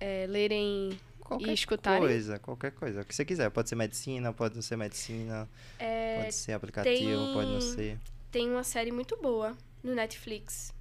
[0.00, 2.00] é, lerem Qualquer e escutarem.
[2.00, 3.50] coisa, qualquer coisa, o que você quiser.
[3.50, 7.98] Pode ser medicina, pode não ser medicina, É, pode ser aplicativo, pode não tem- ser.
[8.30, 10.72] tem uma série muito boa no Netflix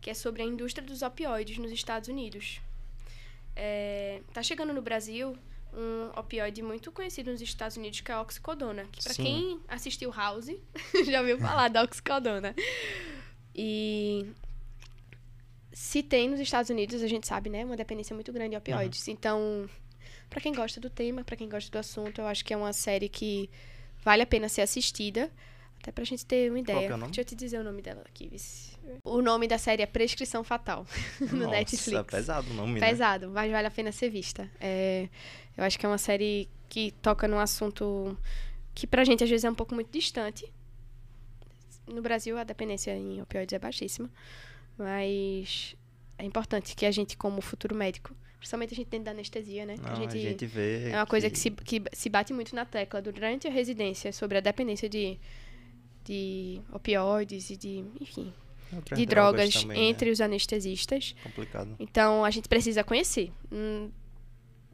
[0.00, 2.60] que é sobre a indústria dos opioides nos Estados Unidos.
[3.60, 5.36] É, tá chegando no Brasil
[5.74, 8.84] um opioide muito conhecido nos Estados Unidos que é a oxicodona.
[8.92, 9.22] Que pra Sim.
[9.22, 10.46] quem assistiu House
[11.06, 12.54] já ouviu falar da oxicodona.
[13.54, 14.26] E
[15.72, 19.08] se tem nos Estados Unidos, a gente sabe, né, uma dependência muito grande de opioides.
[19.08, 19.68] Então,
[20.30, 22.72] pra quem gosta do tema, pra quem gosta do assunto, eu acho que é uma
[22.72, 23.50] série que
[24.04, 25.30] vale a pena ser assistida.
[25.80, 26.78] Até pra gente ter uma ideia.
[26.78, 27.06] que é o nome?
[27.06, 28.28] Deixa eu te dizer o nome dela aqui.
[28.28, 28.77] vice.
[29.04, 30.86] O nome da série é Prescrição Fatal,
[31.20, 32.02] no Nossa, Netflix.
[32.10, 32.88] pesado o nome, né?
[32.88, 34.50] Pesado, mas vale a pena ser vista.
[34.60, 35.08] É,
[35.56, 38.16] eu acho que é uma série que toca num assunto
[38.74, 40.50] que pra gente às vezes é um pouco muito distante.
[41.86, 44.10] No Brasil a dependência em opioides é baixíssima,
[44.76, 45.74] mas
[46.18, 49.76] é importante que a gente, como futuro médico, principalmente a gente dentro da anestesia, né?
[49.80, 52.54] Não, a, gente, a gente vê é uma coisa que se, que se bate muito
[52.54, 55.18] na tecla durante a residência sobre a dependência de,
[56.04, 58.32] de opioides e de, enfim,
[58.94, 59.84] de drogas, também, né?
[59.84, 61.14] entre os anestesistas.
[61.22, 61.76] Complicado.
[61.78, 63.32] Então a gente precisa conhecer.
[63.50, 63.90] Hum,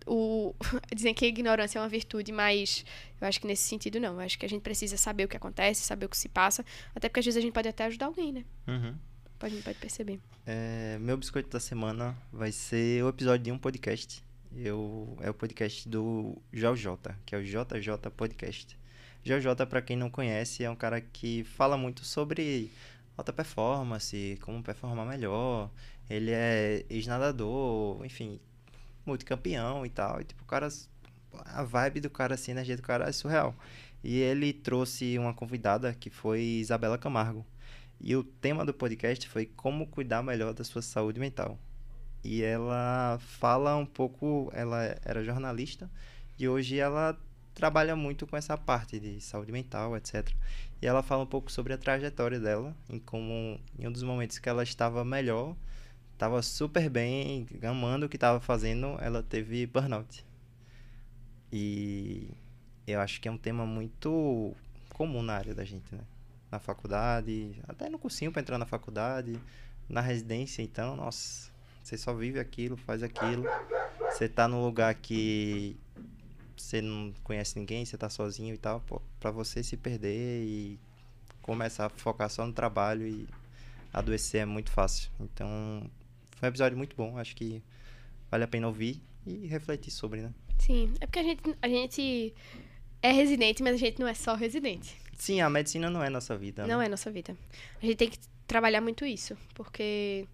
[0.07, 0.55] o...
[0.95, 2.85] Dizem que a ignorância é uma virtude, mas
[3.21, 4.15] eu acho que nesse sentido não.
[4.15, 6.65] Eu acho que a gente precisa saber o que acontece, saber o que se passa,
[6.95, 8.45] até porque às vezes a gente pode até ajudar alguém, né?
[8.67, 8.95] Uhum.
[9.49, 10.21] Gente pode perceber.
[10.47, 14.25] É, meu biscoito da semana vai ser o episódio de um podcast.
[14.57, 18.79] Eu, é o podcast do JJ, que é o JJ Podcast.
[19.23, 22.71] JJ, para quem não conhece, é um cara que fala muito sobre
[23.17, 25.71] alta performance, como performar melhor.
[26.09, 28.41] Ele é ex-nadador, enfim,
[29.07, 30.21] multicampeão e tal.
[30.21, 30.69] E, tipo, o cara,
[31.47, 33.55] a vibe do cara, assim, a energia do cara é surreal.
[34.03, 37.45] E ele trouxe uma convidada que foi Isabela Camargo.
[38.01, 41.59] E o tema do podcast foi como cuidar melhor da sua saúde mental.
[42.23, 45.91] E ela fala um pouco, ela era jornalista
[46.39, 47.19] e hoje ela
[47.55, 50.29] trabalha muito com essa parte de saúde mental, etc.
[50.85, 54.39] E ela fala um pouco sobre a trajetória dela, em como em um dos momentos
[54.39, 55.57] que ela estava melhor,
[56.13, 60.23] estava super bem, amando o que estava fazendo, ela teve burnout.
[61.51, 62.29] E
[62.87, 64.55] eu acho que é um tema muito
[64.91, 66.03] comum na área da gente, né?
[66.53, 69.41] Na faculdade, até no cursinho para entrar na faculdade,
[69.89, 71.51] na residência, então, nossa,
[71.83, 73.45] você só vive aquilo, faz aquilo.
[74.11, 75.79] Você tá num lugar que
[76.65, 80.79] você não conhece ninguém, você tá sozinho e tal, pô, pra você se perder e
[81.43, 83.29] começar a focar só no trabalho e
[83.93, 85.11] adoecer é muito fácil.
[85.21, 85.89] Então,
[86.37, 87.63] foi um episódio muito bom, acho que
[88.31, 90.33] vale a pena ouvir e refletir sobre, né?
[90.59, 92.35] Sim, é porque a gente, a gente
[93.03, 94.97] é residente, mas a gente não é só residente.
[95.19, 96.67] Sim, a medicina não é nossa vida.
[96.67, 96.87] Não né?
[96.87, 97.37] é nossa vida.
[97.83, 100.27] A gente tem que trabalhar muito isso, porque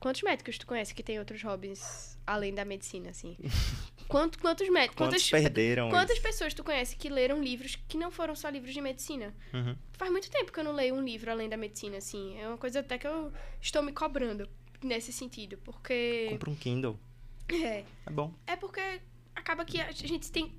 [0.00, 3.36] quantos médicos tu conhece que tem outros hobbies além da medicina, assim?
[4.08, 4.96] Quanto, quantos médicos?
[4.96, 6.22] Quantos Quantas, perderam quantas isso?
[6.22, 9.34] pessoas tu conhece que leram livros que não foram só livros de medicina?
[9.52, 9.74] Uhum.
[9.94, 12.38] Faz muito tempo que eu não leio um livro além da medicina, assim.
[12.38, 14.48] É uma coisa até que eu estou me cobrando
[14.82, 16.26] nesse sentido, porque.
[16.30, 16.98] Compra um Kindle,
[17.48, 17.84] É.
[18.06, 18.32] é bom.
[18.46, 18.80] É porque
[19.34, 20.52] acaba que a gente tem.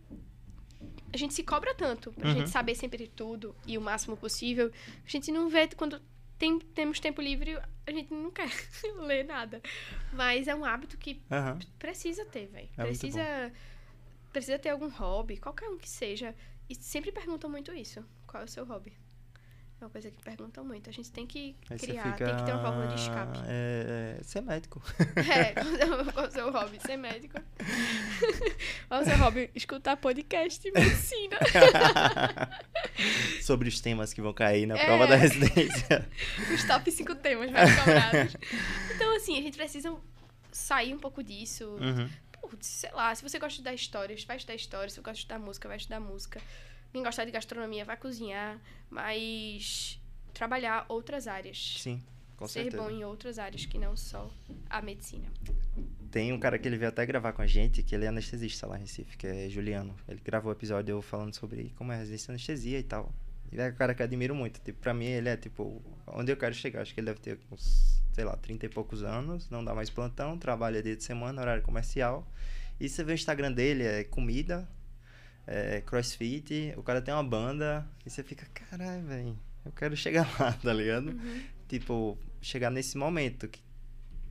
[1.13, 2.35] A gente se cobra tanto pra Uhum.
[2.35, 4.71] gente saber sempre tudo e o máximo possível.
[5.05, 6.01] A gente não vê quando
[6.37, 8.49] tem, temos tempo livre, a gente não quer
[8.99, 9.61] ler nada.
[10.13, 11.59] Mas é um hábito que Aham.
[11.79, 12.69] precisa ter, velho.
[12.77, 13.51] É precisa,
[14.31, 16.35] precisa ter algum hobby, qualquer um que seja.
[16.69, 18.03] E sempre perguntam muito isso.
[18.25, 18.93] Qual é o seu hobby?
[19.81, 20.89] É uma coisa que perguntam muito.
[20.89, 22.25] A gente tem que Aí criar, fica.
[22.25, 23.39] tem que ter uma válvula de escape.
[23.45, 24.81] É, é, ser médico.
[25.17, 25.53] É,
[26.11, 26.79] qual é o seu hobby?
[26.79, 27.37] Ser médico.
[28.87, 29.51] Qual é o seu hobby?
[29.53, 31.37] Escutar podcast de medicina.
[33.41, 34.85] Sobre os temas que vão cair na É.
[34.85, 36.07] prova da residência.
[36.53, 38.37] Os top 5 temas mais cobrados.
[38.95, 39.95] Então, assim, a gente precisa
[40.51, 41.65] sair um pouco disso.
[41.81, 42.09] Uhum.
[42.41, 44.89] Putz, sei lá, se você gosta de estudar histórias, vai estudar história.
[44.89, 46.41] Se você gosta de estudar música, vai estudar música.
[46.95, 48.57] Quem gostar de gastronomia, vai cozinhar.
[48.89, 50.01] Mas
[50.33, 51.75] trabalhar outras áreas.
[51.81, 52.01] Sim,
[52.37, 52.81] com Ser certeza.
[52.81, 54.31] bom em outras áreas que não só
[54.69, 55.27] a medicina.
[56.09, 58.65] Tem um cara que ele veio até gravar com a gente, que ele é anestesista
[58.65, 59.93] lá em Recife, que é Juliano.
[60.07, 63.13] Ele gravou o episódio eu falando sobre como é a residência de anestesia e tal.
[63.51, 64.61] Ele é um cara que eu admiro muito.
[64.61, 66.81] Tipo, pra mim, ele é, tipo, onde eu quero chegar.
[66.81, 69.49] Acho que ele deve ter uns, sei lá, 30 e poucos anos.
[69.49, 72.25] Não dá mais plantão, trabalha dia de semana, horário comercial.
[72.79, 74.65] E você vê o Instagram dele, é comida,
[75.47, 76.73] é crossfit.
[76.77, 77.87] O cara tem uma banda.
[78.05, 81.09] E você fica, caralho, velho, eu quero chegar lá, tá ligado?
[81.09, 81.43] Uhum.
[81.67, 83.61] Tipo, chegar nesse momento que,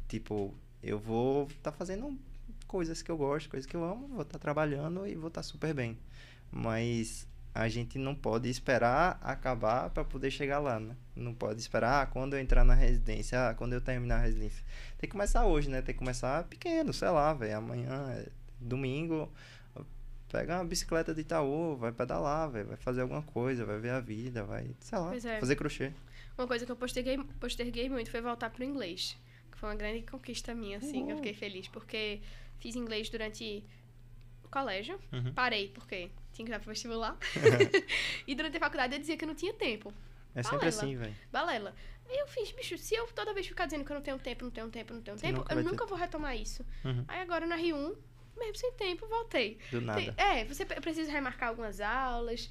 [0.09, 2.19] tipo, eu vou estar fazendo
[2.67, 5.75] coisas que eu gosto, coisas que eu amo, vou estar trabalhando e vou estar super
[5.75, 5.99] bem.
[6.51, 10.97] Mas a gente não pode esperar acabar para poder chegar lá, né?
[11.15, 14.65] Não pode esperar ah, quando eu entrar na residência, ah, quando eu terminar a residência.
[14.99, 15.81] Tem que começar hoje, né?
[15.81, 17.59] Tem que começar pequeno, sei lá, velho.
[17.59, 18.29] Amanhã, é
[18.61, 19.33] domingo,
[20.35, 22.67] pega uma bicicleta de Itaú, vai pedalar, velho.
[22.67, 25.39] Vai fazer alguma coisa, vai ver a vida, vai, sei lá, é.
[25.39, 25.93] fazer crochê.
[26.37, 29.17] Uma coisa que eu posterguei, posterguei muito foi voltar pro inglês.
[29.53, 31.07] Que foi uma grande conquista minha, assim.
[31.07, 31.69] que Eu fiquei feliz.
[31.69, 32.21] Porque
[32.59, 33.65] fiz inglês durante
[34.43, 34.99] o colégio.
[35.13, 35.33] Uhum.
[35.33, 37.17] Parei, porque tinha que ir pro vestibular.
[38.27, 39.95] e durante a faculdade eu dizia que eu não tinha tempo.
[40.35, 40.83] É sempre Balela.
[40.83, 41.15] assim, velho.
[41.31, 41.75] Balela.
[42.09, 44.45] Aí eu fiz, bicho, se eu toda vez ficar dizendo que eu não tenho tempo,
[44.45, 45.71] não tenho tempo, não tenho Você tempo, nunca eu vai ter.
[45.71, 46.67] nunca vou retomar isso.
[46.85, 47.05] Uhum.
[47.07, 47.95] Aí agora na R1,
[48.37, 49.59] mesmo sem tempo, voltei.
[49.71, 50.01] Do nada.
[50.01, 52.51] Tem- é, você pre- precisa remarcar algumas aulas.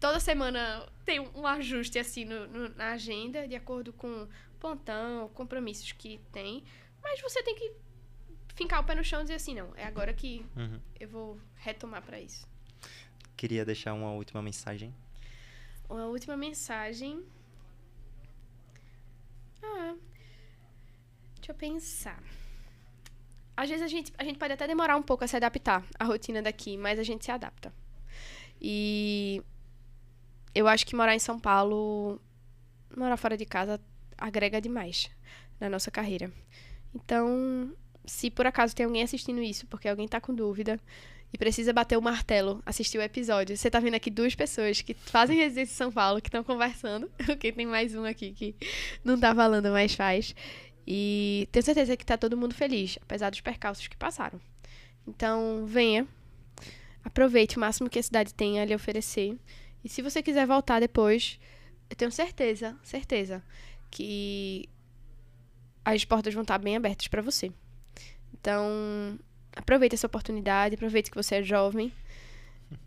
[0.00, 4.28] Toda semana tem um- ajuste assim no- no- na agenda, de acordo com
[4.60, 6.64] pontão, compromissos que tem.
[7.02, 7.72] Mas você tem que
[8.54, 10.80] fincar o pé no chão e dizer assim, não, é agora que Uhum.
[10.98, 12.46] eu vou retomar pra isso.
[13.36, 14.92] Queria deixar uma última mensagem.
[15.88, 17.24] Uma última mensagem.
[19.62, 19.94] Ah.
[21.36, 22.22] Deixa eu pensar.
[23.58, 26.04] Às vezes a gente, a gente pode até demorar um pouco a se adaptar à
[26.04, 27.72] rotina daqui, mas a gente se adapta.
[28.62, 29.42] E
[30.54, 32.20] eu acho que morar em São Paulo,
[32.96, 33.80] morar fora de casa,
[34.16, 35.10] agrega demais
[35.58, 36.30] na nossa carreira.
[36.94, 37.74] Então,
[38.06, 40.80] se por acaso tem alguém assistindo isso, porque alguém tá com dúvida,
[41.32, 43.56] e precisa bater o martelo, assistir o episódio.
[43.56, 47.10] Você tá vendo aqui duas pessoas que fazem residência em São Paulo, que estão conversando,
[47.26, 48.54] porque tem mais um aqui que
[49.04, 50.34] não tá falando, mas faz.
[50.90, 54.40] E tenho certeza que tá todo mundo feliz, apesar dos percalços que passaram.
[55.06, 56.08] Então, venha,
[57.04, 59.36] aproveite o máximo que a cidade tem a lhe oferecer.
[59.84, 61.38] E se você quiser voltar depois,
[61.90, 63.44] eu tenho certeza, certeza,
[63.90, 64.66] que
[65.84, 67.52] as portas vão estar bem abertas para você.
[68.32, 69.18] Então,
[69.54, 71.92] aproveite essa oportunidade, aproveite que você é jovem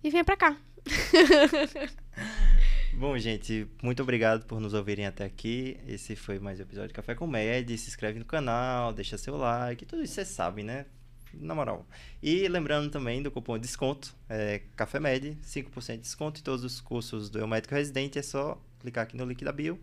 [0.04, 0.58] e venha pra cá.
[2.94, 5.78] Bom, gente, muito obrigado por nos ouvirem até aqui.
[5.88, 7.76] Esse foi mais um episódio de Café com Med.
[7.78, 10.86] Se inscreve no canal, deixa seu like, tudo isso você sabe, né?
[11.34, 11.88] Na moral.
[12.22, 16.64] E lembrando também do cupom de desconto, é Café Med, 5% de desconto em todos
[16.64, 18.20] os cursos do Eu Médico Residente.
[18.20, 19.80] É só clicar aqui no link da bio.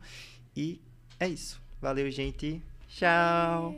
[0.54, 0.80] E
[1.18, 1.60] é isso.
[1.80, 2.62] Valeu, gente.
[2.88, 3.74] Tchau.